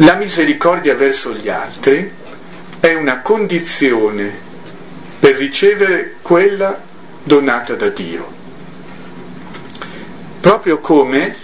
la 0.00 0.14
misericordia 0.14 0.94
verso 0.94 1.32
gli 1.34 1.48
altri 1.48 2.10
è 2.80 2.94
una 2.94 3.20
condizione 3.20 4.48
per 5.18 5.36
ricevere 5.36 6.16
quella 6.22 6.80
donata 7.22 7.74
da 7.74 7.88
Dio. 7.90 8.38
Proprio 10.40 10.78
come 10.78 11.36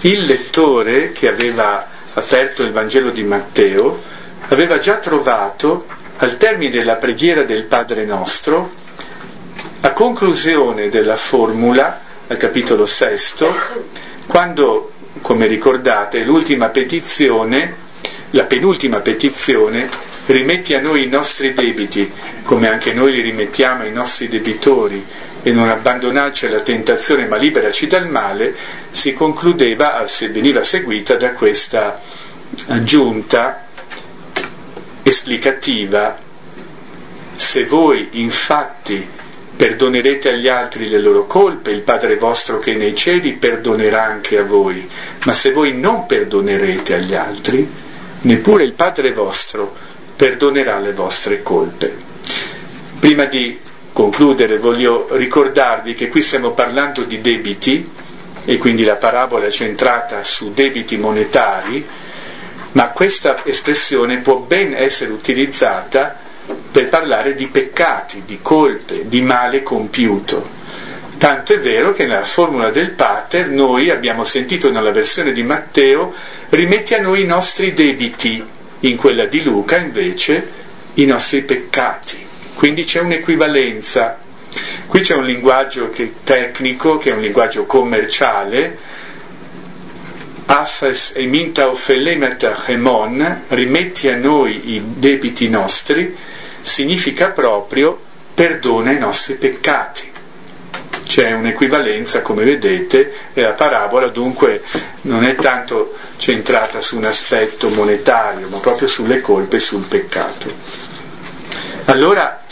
il 0.00 0.24
lettore 0.24 1.12
che 1.12 1.28
aveva 1.28 1.86
aperto 2.14 2.62
il 2.62 2.72
Vangelo 2.72 3.10
di 3.10 3.24
Matteo 3.24 4.02
aveva 4.48 4.78
già 4.78 4.96
trovato 4.96 5.86
al 6.16 6.38
termine 6.38 6.70
della 6.70 6.96
preghiera 6.96 7.42
del 7.42 7.64
Padre 7.64 8.06
nostro, 8.06 8.72
a 9.80 9.92
conclusione 9.92 10.88
della 10.88 11.16
formula, 11.16 12.00
al 12.26 12.36
capitolo 12.38 12.86
sesto, 12.86 13.54
quando, 14.26 14.92
come 15.20 15.46
ricordate, 15.46 16.22
l'ultima 16.22 16.68
petizione, 16.68 17.81
la 18.32 18.44
penultima 18.44 19.00
petizione, 19.00 19.88
rimetti 20.26 20.74
a 20.74 20.80
noi 20.80 21.04
i 21.04 21.08
nostri 21.08 21.52
debiti, 21.52 22.10
come 22.44 22.68
anche 22.68 22.92
noi 22.92 23.12
li 23.12 23.20
rimettiamo 23.20 23.82
ai 23.82 23.92
nostri 23.92 24.28
debitori, 24.28 25.04
e 25.42 25.52
non 25.52 25.68
abbandonarci 25.68 26.46
alla 26.46 26.60
tentazione 26.60 27.26
ma 27.26 27.36
liberaci 27.36 27.86
dal 27.86 28.08
male, 28.08 28.54
si 28.90 29.12
concludeva, 29.12 30.06
se 30.06 30.28
veniva 30.28 30.62
seguita 30.62 31.16
da 31.16 31.32
questa 31.32 32.00
aggiunta 32.68 33.66
esplicativa, 35.02 36.18
se 37.34 37.64
voi 37.64 38.08
infatti 38.12 39.04
perdonerete 39.54 40.30
agli 40.30 40.48
altri 40.48 40.88
le 40.88 40.98
loro 41.00 41.26
colpe, 41.26 41.70
il 41.70 41.80
Padre 41.80 42.16
vostro 42.16 42.58
che 42.58 42.72
è 42.72 42.76
nei 42.76 42.94
cieli 42.94 43.32
perdonerà 43.32 44.04
anche 44.04 44.38
a 44.38 44.44
voi, 44.44 44.88
ma 45.24 45.32
se 45.32 45.52
voi 45.52 45.74
non 45.74 46.06
perdonerete 46.06 46.94
agli 46.94 47.14
altri, 47.14 47.81
neppure 48.22 48.64
il 48.64 48.72
Padre 48.72 49.12
vostro 49.12 49.74
perdonerà 50.16 50.78
le 50.78 50.92
vostre 50.92 51.42
colpe. 51.42 52.10
Prima 52.98 53.24
di 53.24 53.58
concludere 53.92 54.58
voglio 54.58 55.08
ricordarvi 55.10 55.94
che 55.94 56.08
qui 56.08 56.22
stiamo 56.22 56.52
parlando 56.52 57.02
di 57.02 57.20
debiti 57.20 57.90
e 58.44 58.58
quindi 58.58 58.84
la 58.84 58.96
parabola 58.96 59.46
è 59.46 59.50
centrata 59.50 60.22
su 60.22 60.52
debiti 60.52 60.96
monetari, 60.96 61.86
ma 62.72 62.88
questa 62.88 63.44
espressione 63.44 64.18
può 64.18 64.36
ben 64.36 64.74
essere 64.74 65.12
utilizzata 65.12 66.18
per 66.70 66.88
parlare 66.88 67.34
di 67.34 67.46
peccati, 67.48 68.22
di 68.24 68.38
colpe, 68.40 69.08
di 69.08 69.20
male 69.20 69.62
compiuto. 69.62 70.51
Tanto 71.22 71.52
è 71.52 71.60
vero 71.60 71.92
che 71.92 72.04
nella 72.04 72.24
formula 72.24 72.70
del 72.70 72.90
Pater 72.90 73.48
noi 73.48 73.90
abbiamo 73.90 74.24
sentito 74.24 74.72
nella 74.72 74.90
versione 74.90 75.30
di 75.30 75.44
Matteo 75.44 76.12
rimetti 76.48 76.94
a 76.94 77.00
noi 77.00 77.22
i 77.22 77.26
nostri 77.26 77.72
debiti 77.72 78.44
in 78.80 78.96
quella 78.96 79.26
di 79.26 79.44
Luca 79.44 79.76
invece 79.76 80.50
i 80.94 81.04
nostri 81.04 81.42
peccati. 81.42 82.26
Quindi 82.54 82.82
c'è 82.82 82.98
un'equivalenza. 83.02 84.18
Qui 84.88 85.00
c'è 85.00 85.14
un 85.14 85.22
linguaggio 85.22 85.90
che 85.90 86.14
tecnico, 86.24 86.98
che 86.98 87.10
è 87.10 87.14
un 87.14 87.20
linguaggio 87.20 87.66
commerciale, 87.66 88.76
Afes 90.46 91.12
e 91.14 91.24
minta 91.26 91.68
offelemeta 91.68 92.64
hemon, 92.66 93.44
rimetti 93.46 94.08
a 94.08 94.16
noi 94.16 94.74
i 94.74 94.82
debiti 94.84 95.48
nostri, 95.48 96.16
significa 96.62 97.30
proprio 97.30 97.96
perdona 98.34 98.90
i 98.90 98.98
nostri 98.98 99.34
peccati 99.34 100.10
c'è 101.04 101.32
un'equivalenza, 101.32 102.22
come 102.22 102.44
vedete, 102.44 103.12
e 103.32 103.42
la 103.42 103.52
parabola 103.52 104.08
dunque 104.08 104.62
non 105.02 105.24
è 105.24 105.34
tanto 105.34 105.94
centrata 106.16 106.80
su 106.80 106.96
un 106.96 107.04
aspetto 107.04 107.68
monetario, 107.68 108.48
ma 108.48 108.58
proprio 108.58 108.88
sulle 108.88 109.20
colpe 109.20 109.56
e 109.56 109.60
sul 109.60 109.84
peccato. 109.84 110.50
Allora 111.86 112.42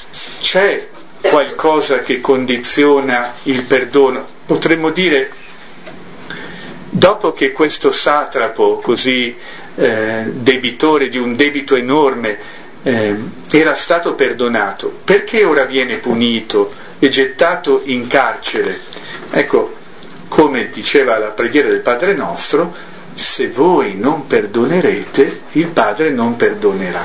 c'è 0.41 0.89
qualcosa 1.21 2.01
che 2.01 2.21
condiziona 2.21 3.35
il 3.45 3.63
perdono, 3.63 4.27
potremmo 4.47 4.91
dire, 4.91 5.31
dopo 6.89 7.33
che 7.33 7.53
questo 7.53 7.93
satrapo, 7.93 8.79
così 8.79 9.37
eh, 9.77 10.25
debitore 10.27 11.09
di 11.09 11.19
un 11.19 11.37
debito 11.37 11.77
enorme, 11.77 12.39
eh, 12.83 13.15
era 13.53 13.75
stato 13.75 14.15
perdonato, 14.15 15.01
perché 15.05 15.45
ora 15.45 15.65
viene 15.65 15.99
punito? 15.99 16.73
E 17.01 17.09
gettato 17.09 17.83
in 17.87 18.07
carcere. 18.07 18.79
Ecco, 19.33 19.75
come 20.29 20.71
diceva 20.71 21.19
la 21.19 21.31
preghiera 21.31 21.69
del 21.69 21.81
Padre 21.81 22.15
nostro, 22.15 22.73
se 23.15 23.49
voi 23.49 23.97
non 23.97 24.29
perdonerete, 24.29 25.41
il 25.53 25.67
Padre 25.67 26.11
non 26.11 26.37
perdonerà. 26.37 27.05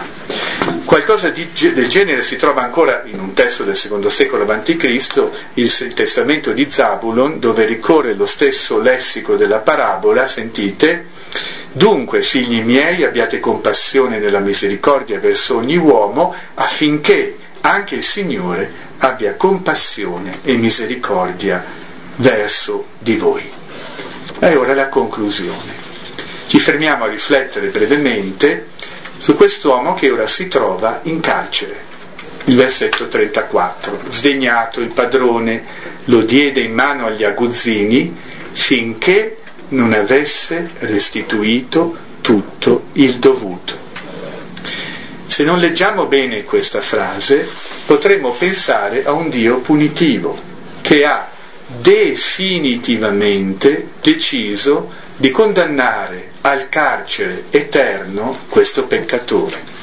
Qualcosa 0.86 1.30
di, 1.30 1.50
del 1.74 1.88
genere 1.90 2.22
si 2.22 2.36
trova 2.36 2.62
ancora 2.62 3.02
in 3.06 3.20
un 3.20 3.34
testo 3.34 3.64
del 3.64 3.76
secondo 3.76 4.10
secolo 4.10 4.50
a.C., 4.50 4.84
il, 4.84 5.32
il 5.54 5.94
testamento 5.96 6.52
di 6.52 6.70
Zabulon, 6.70 7.40
dove 7.40 7.66
ricorre 7.66 8.14
lo 8.14 8.28
stesso 8.28 8.80
lessico 8.80 9.36
della 9.36 9.60
parabola, 9.60 10.28
sentite, 10.28 11.14
Dunque, 11.76 12.22
figli 12.22 12.62
miei, 12.62 13.04
abbiate 13.04 13.42
compassione 13.42 14.20
nella 14.20 14.40
misericordia 14.40 15.20
verso 15.20 15.58
ogni 15.58 15.76
uomo, 15.76 16.34
affinché 16.54 17.36
anche 17.60 17.96
il 17.96 18.04
Signore 18.04 18.72
abbia 19.00 19.36
compassione 19.36 20.40
e 20.44 20.56
misericordia 20.56 21.64
verso 22.18 22.88
di 23.00 23.16
voi. 23.16 23.50
E 24.40 24.56
ora 24.56 24.74
la 24.74 24.90
conclusione. 24.90 25.84
Ci 26.48 26.60
fermiamo 26.60 27.06
a 27.06 27.10
riflettere 27.10 27.68
brevemente 27.68 28.68
su 29.18 29.36
quest'uomo 29.36 29.94
che 29.94 30.12
ora 30.12 30.28
si 30.28 30.48
trova 30.48 31.00
in 31.04 31.20
carcere. 31.20 31.84
Il 32.46 32.56
versetto 32.56 33.08
34. 33.08 34.02
Sdegnato 34.10 34.80
il 34.80 34.90
padrone 34.90 35.64
lo 36.06 36.22
diede 36.22 36.62
in 36.62 36.74
mano 36.74 37.08
agli 37.08 37.24
aguzzini 37.24 38.16
finché 38.52 39.38
non 39.70 39.94
avesse 39.94 40.70
restituito 40.80 41.98
tutto 42.22 42.86
il 42.94 43.16
dovuto. 43.16 43.85
Se 45.28 45.44
non 45.44 45.60
leggiamo 45.60 46.06
bene 46.06 46.44
questa 46.44 46.82
frase, 46.82 47.48
potremmo 47.86 48.32
pensare 48.32 49.06
a 49.06 49.12
un 49.12 49.30
Dio 49.30 49.60
punitivo, 49.60 50.36
che 50.82 51.06
ha 51.06 51.30
definitivamente 51.68 53.90
deciso 54.02 54.92
di 55.18 55.32
condannare 55.32 56.32
al 56.42 56.68
carcere 56.70 57.46
eterno 57.50 58.40
questo 58.50 58.86
peccatore. 58.86 59.74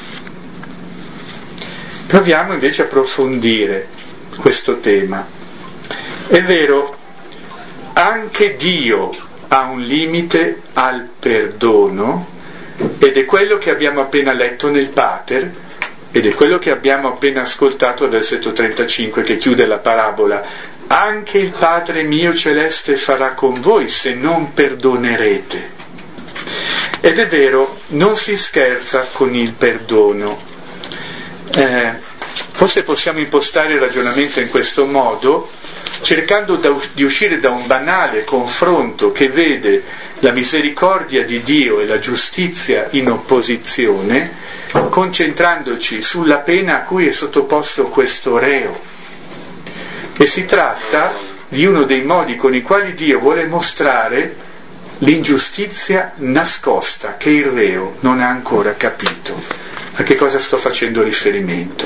Proviamo 2.07 2.53
invece 2.53 2.83
a 2.83 2.85
approfondire 2.85 3.87
questo 4.37 4.79
tema. 4.79 5.27
È 6.27 6.41
vero, 6.41 6.95
anche 7.93 8.55
Dio 8.55 9.11
ha 9.49 9.63
un 9.63 9.81
limite 9.81 10.61
al 10.73 11.09
perdono 11.19 12.27
ed 12.99 13.17
è 13.17 13.25
quello 13.25 13.57
che 13.57 13.69
abbiamo 13.69 14.01
appena 14.01 14.33
letto 14.33 14.69
nel 14.69 14.89
Pater, 14.89 15.51
ed 16.11 16.25
è 16.27 16.33
quello 16.33 16.59
che 16.59 16.71
abbiamo 16.71 17.07
appena 17.07 17.41
ascoltato 17.41 18.03
al 18.03 18.11
versetto 18.11 18.51
35 18.51 19.23
che 19.23 19.37
chiude 19.37 19.65
la 19.65 19.79
parabola, 19.79 20.45
anche 20.87 21.39
il 21.39 21.51
Padre 21.51 22.03
mio 22.03 22.33
celeste 22.35 22.95
farà 22.97 23.33
con 23.33 23.59
voi 23.59 23.89
se 23.89 24.13
non 24.13 24.53
perdonerete. 24.53 25.71
Ed 27.01 27.19
è 27.19 27.27
vero, 27.27 27.79
non 27.87 28.15
si 28.15 28.37
scherza 28.37 29.07
con 29.11 29.33
il 29.33 29.53
perdono. 29.53 30.39
Eh, 31.55 31.93
forse 32.51 32.83
possiamo 32.83 33.19
impostare 33.19 33.73
il 33.73 33.79
ragionamento 33.79 34.39
in 34.39 34.49
questo 34.49 34.85
modo, 34.85 35.49
cercando 36.01 36.59
di 36.93 37.03
uscire 37.03 37.39
da 37.39 37.49
un 37.49 37.65
banale 37.65 38.23
confronto 38.23 39.11
che 39.11 39.29
vede 39.29 39.83
la 40.23 40.31
misericordia 40.31 41.25
di 41.25 41.43
Dio 41.43 41.81
e 41.81 41.85
la 41.85 41.99
giustizia 41.99 42.87
in 42.91 43.11
opposizione, 43.11 44.31
concentrandoci 44.71 46.01
sulla 46.01 46.37
pena 46.37 46.77
a 46.77 46.83
cui 46.83 47.07
è 47.07 47.11
sottoposto 47.11 47.89
questo 47.89 48.37
reo. 48.37 48.79
E 50.15 50.25
si 50.25 50.45
tratta 50.45 51.13
di 51.49 51.65
uno 51.65 51.83
dei 51.83 52.03
modi 52.03 52.37
con 52.37 52.55
i 52.55 52.61
quali 52.61 52.93
Dio 52.93 53.19
vuole 53.19 53.47
mostrare 53.47 54.35
l'ingiustizia 54.99 56.13
nascosta 56.15 57.17
che 57.17 57.29
il 57.29 57.47
reo 57.47 57.97
non 57.99 58.21
ha 58.21 58.29
ancora 58.29 58.75
capito. 58.75 59.43
A 59.95 60.03
che 60.03 60.15
cosa 60.15 60.39
sto 60.39 60.57
facendo 60.57 61.03
riferimento? 61.03 61.85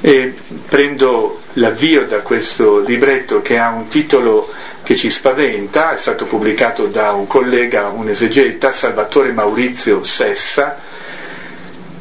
E 0.00 0.34
prendo 0.66 1.42
l'avvio 1.54 2.06
da 2.06 2.20
questo 2.20 2.80
libretto 2.80 3.42
che 3.42 3.58
ha 3.58 3.68
un 3.68 3.88
titolo 3.88 4.50
che 4.92 4.96
ci 4.98 5.10
spaventa, 5.10 5.94
è 5.94 5.98
stato 5.98 6.26
pubblicato 6.26 6.86
da 6.86 7.12
un 7.12 7.26
collega, 7.26 7.88
un 7.88 8.10
esegeta, 8.10 8.72
Salvatore 8.72 9.32
Maurizio 9.32 10.04
Sessa, 10.04 10.78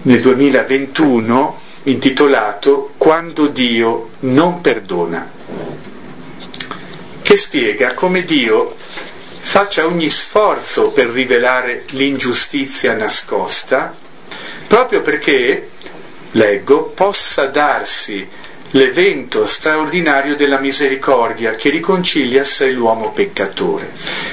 nel 0.02 0.20
2021 0.20 1.60
intitolato 1.84 2.94
Quando 2.98 3.48
Dio 3.48 4.10
non 4.20 4.60
perdona, 4.60 5.32
che 7.22 7.38
spiega 7.38 7.94
come 7.94 8.26
Dio 8.26 8.76
faccia 8.76 9.86
ogni 9.86 10.10
sforzo 10.10 10.90
per 10.90 11.08
rivelare 11.08 11.86
l'ingiustizia 11.92 12.94
nascosta, 12.94 13.96
proprio 14.68 15.02
perché, 15.02 15.70
leggo, 16.32 16.92
possa 16.94 17.46
darsi 17.46 18.28
l'evento 18.72 19.46
straordinario 19.48 20.36
della 20.36 20.60
misericordia 20.60 21.56
che 21.56 21.70
riconcilia 21.70 22.42
a 22.42 22.46
sé 22.46 22.72
l'uomo 22.72 23.12
peccatore. 23.12 23.92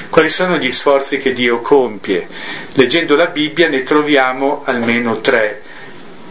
Quali 0.09 0.29
sono 0.29 0.57
gli 0.57 0.71
sforzi 0.71 1.17
che 1.17 1.33
Dio 1.33 1.61
compie? 1.61 2.27
Leggendo 2.73 3.15
la 3.15 3.27
Bibbia 3.27 3.67
ne 3.67 3.83
troviamo 3.83 4.61
almeno 4.65 5.19
tre. 5.19 5.61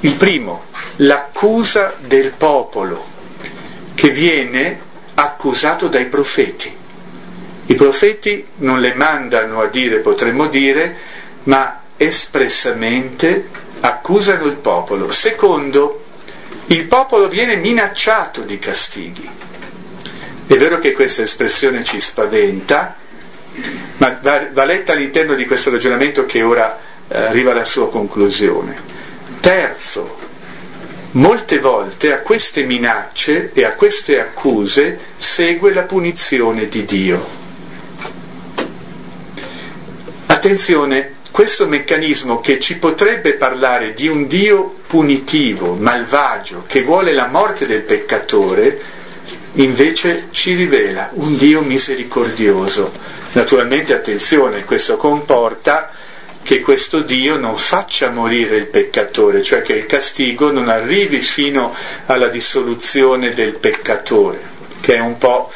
Il 0.01 0.15
primo, 0.15 0.67
l'accusa 0.97 1.95
del 1.99 2.31
popolo 2.31 3.05
che 3.95 4.11
viene 4.11 4.81
accusato 5.15 5.89
dai 5.89 6.07
profeti. 6.07 6.75
I 7.67 7.75
profeti 7.75 8.47
non 8.59 8.81
le 8.81 8.95
mandano 8.95 9.61
a 9.61 9.67
dire, 9.67 9.99
potremmo 9.99 10.47
dire, 10.47 10.97
ma 11.45 11.83
espressamente 11.97 13.49
accusano 13.81 14.47
il 14.47 14.55
popolo. 14.55 15.11
Secondo, 15.11 16.05
il 16.69 16.87
popolo 16.87 17.29
viene 17.29 17.57
minacciato 17.57 18.43
di 18.43 18.59
castighi. 18.59 19.29
È 20.47 20.57
vero 20.57 20.79
che 20.79 20.93
questa 20.93 21.23
espressione 21.23 21.83
ci 21.85 22.01
spaventa, 22.01 22.97
ma 23.99 24.19
va, 24.21 24.49
va 24.53 24.65
letta 24.65 24.93
all'interno 24.93 25.35
di 25.35 25.47
questo 25.47 25.71
ragionamento 25.71 26.27
che 26.27 26.43
ora 26.43 26.79
eh, 27.09 27.17
arriva 27.17 27.53
alla 27.53 27.65
sua 27.65 27.89
conclusione. 27.91 28.77
Terzo, 29.41 30.19
molte 31.13 31.59
volte 31.59 32.13
a 32.13 32.21
queste 32.21 32.65
minacce 32.65 33.51
e 33.55 33.65
a 33.65 33.73
queste 33.73 34.21
accuse 34.21 34.99
segue 35.17 35.73
la 35.73 35.83
punizione 35.83 36.69
di 36.69 36.85
Dio. 36.85 37.37
Attenzione, 40.27 41.15
questo 41.31 41.67
meccanismo 41.67 42.41
che 42.41 42.61
ci 42.61 42.77
potrebbe 42.77 43.35
parlare 43.35 43.95
di 43.95 44.09
un 44.09 44.27
Dio 44.27 44.78
punitivo, 44.89 45.75
malvagio, 45.75 46.65
che 46.67 46.83
vuole 46.83 47.13
la 47.13 47.27
morte 47.27 47.67
del 47.67 47.83
peccatore, 47.83 48.81
invece 49.53 50.29
ci 50.31 50.55
rivela 50.55 51.11
un 51.13 51.37
Dio 51.37 51.61
misericordioso. 51.61 52.91
Naturalmente 53.33 53.95
attenzione, 53.95 54.65
questo 54.65 54.97
comporta 54.97 55.91
che 56.43 56.61
questo 56.63 57.01
Dio 57.01 57.37
non 57.37 57.59
faccia 57.59 58.09
morire 58.09 58.57
il 58.57 58.67
peccatore, 58.67 59.43
cioè 59.43 59.61
che 59.61 59.75
il 59.75 59.85
castigo 59.85 60.51
non 60.51 60.71
arrivi 60.71 61.21
fino 61.21 61.75
alla 62.07 62.29
dissoluzione 62.29 63.35
del 63.35 63.57
peccatore, 63.57 64.41
che 64.81 64.95
è 64.95 65.01
un 65.01 65.19
po', 65.19 65.53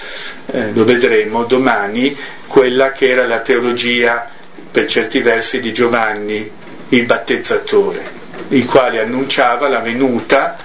eh, 0.53 0.71
lo 0.75 0.85
vedremo 0.85 1.45
domani, 1.45 2.15
quella 2.47 2.93
che 2.93 3.09
era 3.09 3.27
la 3.27 3.41
teologia 3.41 4.29
per 4.71 4.85
certi 4.85 5.21
versi 5.21 5.61
di 5.61 5.73
Giovanni 5.73 6.51
il 6.91 7.07
battezzatore, 7.07 8.21
il 8.53 8.67
quale 8.67 9.01
annunciava 9.01 9.69
la 9.69 9.81
venuta 9.81 10.57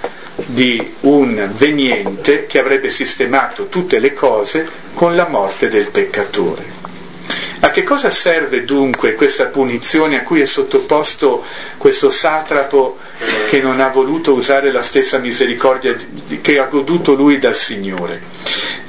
di 0.46 0.94
un 1.00 1.50
veniente 1.56 2.46
che 2.46 2.58
avrebbe 2.58 2.90
sistemato 2.90 3.68
tutte 3.68 3.98
le 3.98 4.14
cose 4.14 4.68
con 4.94 5.16
la 5.16 5.26
morte 5.28 5.68
del 5.68 5.90
peccatore. 5.90 6.76
A 7.60 7.70
che 7.70 7.82
cosa 7.82 8.10
serve 8.10 8.64
dunque 8.64 9.14
questa 9.14 9.46
punizione 9.46 10.16
a 10.16 10.22
cui 10.22 10.40
è 10.40 10.46
sottoposto 10.46 11.44
questo 11.76 12.10
satrapo 12.10 12.98
che 13.48 13.60
non 13.60 13.80
ha 13.80 13.88
voluto 13.88 14.32
usare 14.32 14.70
la 14.70 14.82
stessa 14.82 15.18
misericordia 15.18 15.96
che 16.40 16.58
ha 16.58 16.66
goduto 16.66 17.14
lui 17.14 17.38
dal 17.38 17.56
Signore? 17.56 18.22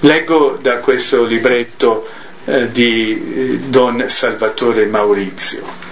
Leggo 0.01 0.57
da 0.61 0.77
questo 0.77 1.23
libretto 1.23 2.07
eh, 2.45 2.71
di 2.71 3.11
eh, 3.11 3.59
Don 3.69 4.05
Salvatore 4.07 4.85
Maurizio. 4.85 5.88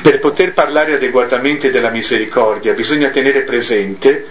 Per 0.00 0.18
poter 0.20 0.52
parlare 0.52 0.94
adeguatamente 0.94 1.70
della 1.70 1.90
misericordia 1.90 2.72
bisogna 2.72 3.08
tenere 3.08 3.42
presente 3.42 4.26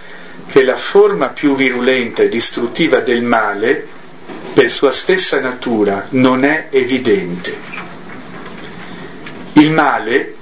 che 0.47 0.63
la 0.63 0.77
forma 0.77 1.29
più 1.29 1.55
virulenta 1.55 2.23
e 2.23 2.29
distruttiva 2.29 2.99
del 2.99 3.21
male, 3.21 3.85
per 4.53 4.71
sua 4.71 4.91
stessa 4.91 5.39
natura, 5.39 6.07
non 6.11 6.43
è 6.43 6.67
evidente. 6.71 7.55
Il 9.53 9.71
male 9.71 10.35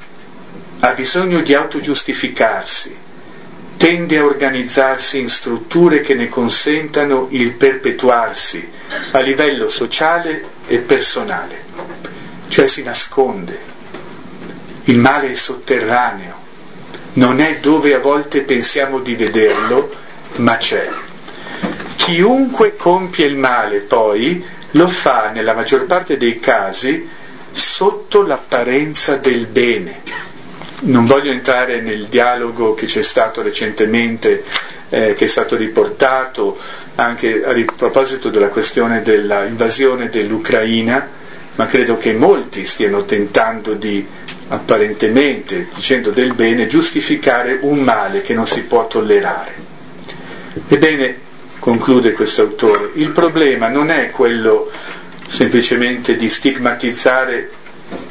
ha 0.79 0.91
bisogno 0.91 1.41
di 1.41 1.53
autogiustificarsi, 1.53 2.95
tende 3.77 4.17
a 4.17 4.25
organizzarsi 4.25 5.19
in 5.19 5.29
strutture 5.29 6.01
che 6.01 6.13
ne 6.13 6.29
consentano 6.29 7.27
il 7.31 7.53
perpetuarsi 7.53 8.69
a 9.11 9.19
livello 9.19 9.69
sociale 9.69 10.43
e 10.67 10.77
personale, 10.77 11.63
cioè 12.47 12.67
si 12.67 12.83
nasconde. 12.83 13.73
Il 14.85 14.99
male 14.99 15.31
è 15.31 15.35
sotterraneo, 15.35 16.33
non 17.13 17.39
è 17.39 17.59
dove 17.59 17.93
a 17.93 17.99
volte 17.99 18.41
pensiamo 18.41 18.99
di 18.99 19.15
vederlo, 19.15 19.89
ma 20.37 20.57
c'è. 20.57 20.87
Chiunque 21.95 22.75
compie 22.75 23.25
il 23.25 23.35
male 23.35 23.79
poi 23.79 24.45
lo 24.71 24.87
fa 24.87 25.31
nella 25.33 25.53
maggior 25.53 25.85
parte 25.85 26.17
dei 26.17 26.39
casi 26.39 27.09
sotto 27.51 28.21
l'apparenza 28.21 29.15
del 29.15 29.47
bene. 29.47 30.01
Non 30.81 31.05
voglio 31.05 31.31
entrare 31.31 31.81
nel 31.81 32.05
dialogo 32.05 32.75
che 32.75 32.85
c'è 32.85 33.01
stato 33.01 33.41
recentemente, 33.41 34.43
eh, 34.89 35.13
che 35.15 35.25
è 35.25 35.27
stato 35.27 35.55
riportato 35.55 36.59
anche 36.95 37.43
a 37.43 37.53
proposito 37.75 38.29
della 38.29 38.49
questione 38.49 39.01
dell'invasione 39.01 40.09
dell'Ucraina, 40.09 41.09
ma 41.55 41.65
credo 41.67 41.97
che 41.97 42.13
molti 42.13 42.65
stiano 42.65 43.05
tentando 43.05 43.73
di 43.73 44.05
apparentemente, 44.47 45.69
dicendo 45.73 46.11
del 46.11 46.33
bene, 46.33 46.67
giustificare 46.67 47.59
un 47.61 47.79
male 47.79 48.21
che 48.21 48.33
non 48.33 48.45
si 48.45 48.63
può 48.63 48.87
tollerare. 48.87 49.53
Ebbene, 50.67 51.17
conclude 51.59 52.13
questo 52.13 52.41
autore, 52.41 52.91
il 52.95 53.09
problema 53.09 53.69
non 53.69 53.89
è 53.89 54.11
quello 54.11 54.69
semplicemente 55.27 56.15
di 56.15 56.29
stigmatizzare 56.29 57.49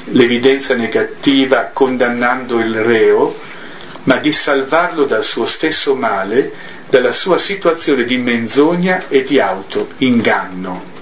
l'evidenza 0.06 0.74
negativa 0.74 1.70
condannando 1.72 2.58
il 2.58 2.74
reo, 2.82 3.38
ma 4.04 4.16
di 4.16 4.32
salvarlo 4.32 5.04
dal 5.04 5.24
suo 5.24 5.46
stesso 5.46 5.94
male 5.94 6.72
dalla 6.88 7.12
sua 7.12 7.38
situazione 7.38 8.04
di 8.04 8.18
menzogna 8.18 9.04
e 9.08 9.24
di 9.24 9.40
auto-inganno. 9.40 10.93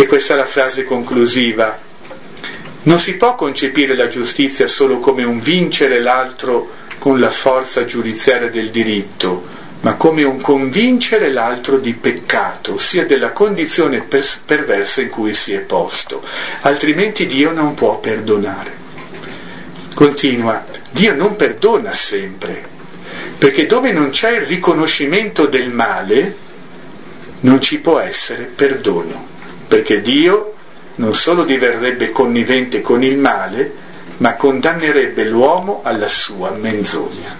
E 0.00 0.06
questa 0.06 0.32
è 0.32 0.36
la 0.38 0.46
frase 0.46 0.84
conclusiva. 0.84 1.78
Non 2.84 2.98
si 2.98 3.18
può 3.18 3.34
concepire 3.34 3.94
la 3.94 4.08
giustizia 4.08 4.66
solo 4.66 4.98
come 4.98 5.24
un 5.24 5.40
vincere 5.40 6.00
l'altro 6.00 6.70
con 6.96 7.20
la 7.20 7.28
forza 7.28 7.84
giudiziaria 7.84 8.48
del 8.48 8.70
diritto, 8.70 9.44
ma 9.80 9.96
come 9.96 10.22
un 10.22 10.40
convincere 10.40 11.30
l'altro 11.30 11.76
di 11.76 11.92
peccato, 11.92 12.76
ossia 12.76 13.04
della 13.04 13.32
condizione 13.32 14.02
perversa 14.46 15.02
in 15.02 15.10
cui 15.10 15.34
si 15.34 15.52
è 15.52 15.58
posto. 15.58 16.22
Altrimenti 16.62 17.26
Dio 17.26 17.52
non 17.52 17.74
può 17.74 17.98
perdonare. 17.98 18.72
Continua, 19.92 20.64
Dio 20.92 21.14
non 21.14 21.36
perdona 21.36 21.92
sempre, 21.92 22.64
Perché 23.36 23.66
dove 23.66 23.92
non 23.92 24.08
c'è 24.08 24.30
il 24.30 24.46
riconoscimento 24.46 25.44
del 25.44 25.68
male, 25.68 26.36
non 27.40 27.60
ci 27.60 27.80
può 27.80 27.98
essere 27.98 28.44
perdono. 28.44 29.29
Perché 29.70 30.00
Dio 30.00 30.54
non 30.96 31.14
solo 31.14 31.44
diverrebbe 31.44 32.10
connivente 32.10 32.80
con 32.80 33.04
il 33.04 33.16
male, 33.18 33.72
ma 34.16 34.34
condannerebbe 34.34 35.22
l'uomo 35.22 35.82
alla 35.84 36.08
sua 36.08 36.50
menzogna. 36.50 37.38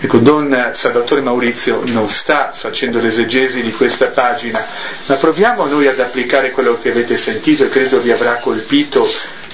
Ecco, 0.00 0.16
Don 0.16 0.70
Salvatore 0.72 1.20
Maurizio 1.20 1.82
non 1.84 2.08
sta 2.08 2.54
facendo 2.56 3.00
l'esegesi 3.00 3.60
di 3.60 3.72
questa 3.72 4.06
pagina, 4.06 4.64
ma 5.04 5.14
proviamo 5.16 5.66
noi 5.66 5.86
ad 5.88 6.00
applicare 6.00 6.52
quello 6.52 6.78
che 6.80 6.88
avete 6.88 7.18
sentito 7.18 7.64
e 7.64 7.68
credo 7.68 8.00
vi 8.00 8.10
avrà 8.10 8.36
colpito 8.36 9.06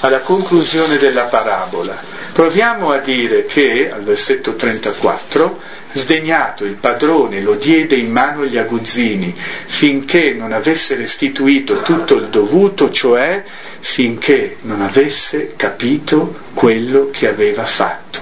alla 0.03 0.21
conclusione 0.21 0.99
della 0.99 1.25
parabola. 1.25 1.99
Proviamo 2.33 2.93
a 2.93 2.99
dire 2.99 3.45
che, 3.47 3.91
al 3.93 4.05
versetto 4.05 4.55
34, 4.55 5.61
sdegnato 5.93 6.65
il 6.65 6.75
padrone 6.75 7.41
lo 7.41 7.55
diede 7.55 7.97
in 7.97 8.11
mano 8.11 8.43
agli 8.43 8.59
aguzzini 8.59 9.35
finché 9.37 10.35
non 10.35 10.53
avesse 10.53 10.95
restituito 10.95 11.81
tutto 11.83 12.17
il 12.17 12.29
dovuto, 12.29 12.91
cioè 12.91 13.43
finché 13.81 14.59
non 14.63 14.83
avesse 14.83 15.55
capito 15.57 16.41
quello 16.55 17.11
che 17.11 17.29
aveva 17.29 17.65
fatto. 17.65 18.21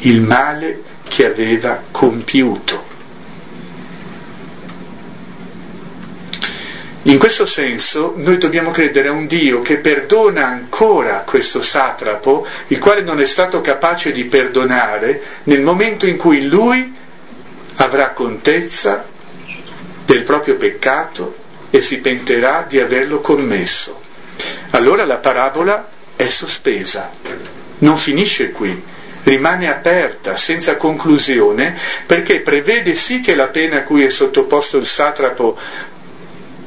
Il 0.00 0.20
male 0.20 0.82
che 1.08 1.26
aveva 1.26 1.80
compiuto. 1.90 2.87
In 7.02 7.18
questo 7.18 7.46
senso 7.46 8.14
noi 8.16 8.38
dobbiamo 8.38 8.70
credere 8.70 9.08
a 9.08 9.12
un 9.12 9.26
Dio 9.26 9.60
che 9.60 9.76
perdona 9.76 10.46
ancora 10.46 11.22
questo 11.24 11.62
satrapo, 11.62 12.46
il 12.66 12.78
quale 12.78 13.02
non 13.02 13.20
è 13.20 13.24
stato 13.24 13.60
capace 13.60 14.10
di 14.10 14.24
perdonare 14.24 15.22
nel 15.44 15.62
momento 15.62 16.06
in 16.06 16.16
cui 16.16 16.46
lui 16.46 16.92
avrà 17.76 18.10
contezza 18.10 19.06
del 20.04 20.22
proprio 20.22 20.56
peccato 20.56 21.36
e 21.70 21.80
si 21.80 22.00
penterà 22.00 22.64
di 22.68 22.80
averlo 22.80 23.20
commesso. 23.20 24.00
Allora 24.70 25.04
la 25.04 25.16
parabola 25.16 25.88
è 26.16 26.28
sospesa, 26.28 27.12
non 27.78 27.96
finisce 27.96 28.50
qui, 28.50 28.82
rimane 29.22 29.68
aperta, 29.68 30.36
senza 30.36 30.76
conclusione, 30.76 31.76
perché 32.06 32.40
prevede 32.40 32.94
sì 32.94 33.20
che 33.20 33.34
la 33.34 33.46
pena 33.46 33.78
a 33.78 33.82
cui 33.82 34.02
è 34.02 34.10
sottoposto 34.10 34.78
il 34.78 34.86
satrapo 34.86 35.58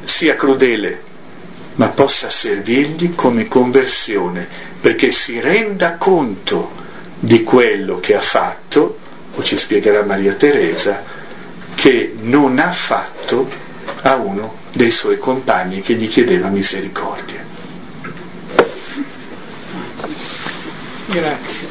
sia 0.03 0.35
crudele, 0.35 1.01
ma 1.75 1.87
possa 1.87 2.29
servirgli 2.29 3.15
come 3.15 3.47
conversione, 3.47 4.47
perché 4.79 5.11
si 5.11 5.39
renda 5.39 5.95
conto 5.95 6.71
di 7.19 7.43
quello 7.43 7.99
che 7.99 8.15
ha 8.15 8.21
fatto, 8.21 8.97
o 9.33 9.43
ci 9.43 9.57
spiegherà 9.57 10.03
Maria 10.03 10.33
Teresa, 10.33 11.03
che 11.75 12.13
non 12.19 12.59
ha 12.59 12.71
fatto 12.71 13.49
a 14.01 14.15
uno 14.15 14.57
dei 14.73 14.91
suoi 14.91 15.17
compagni 15.17 15.81
che 15.81 15.93
gli 15.93 16.07
chiedeva 16.07 16.47
misericordia. 16.47 17.43
Grazie. 21.07 21.70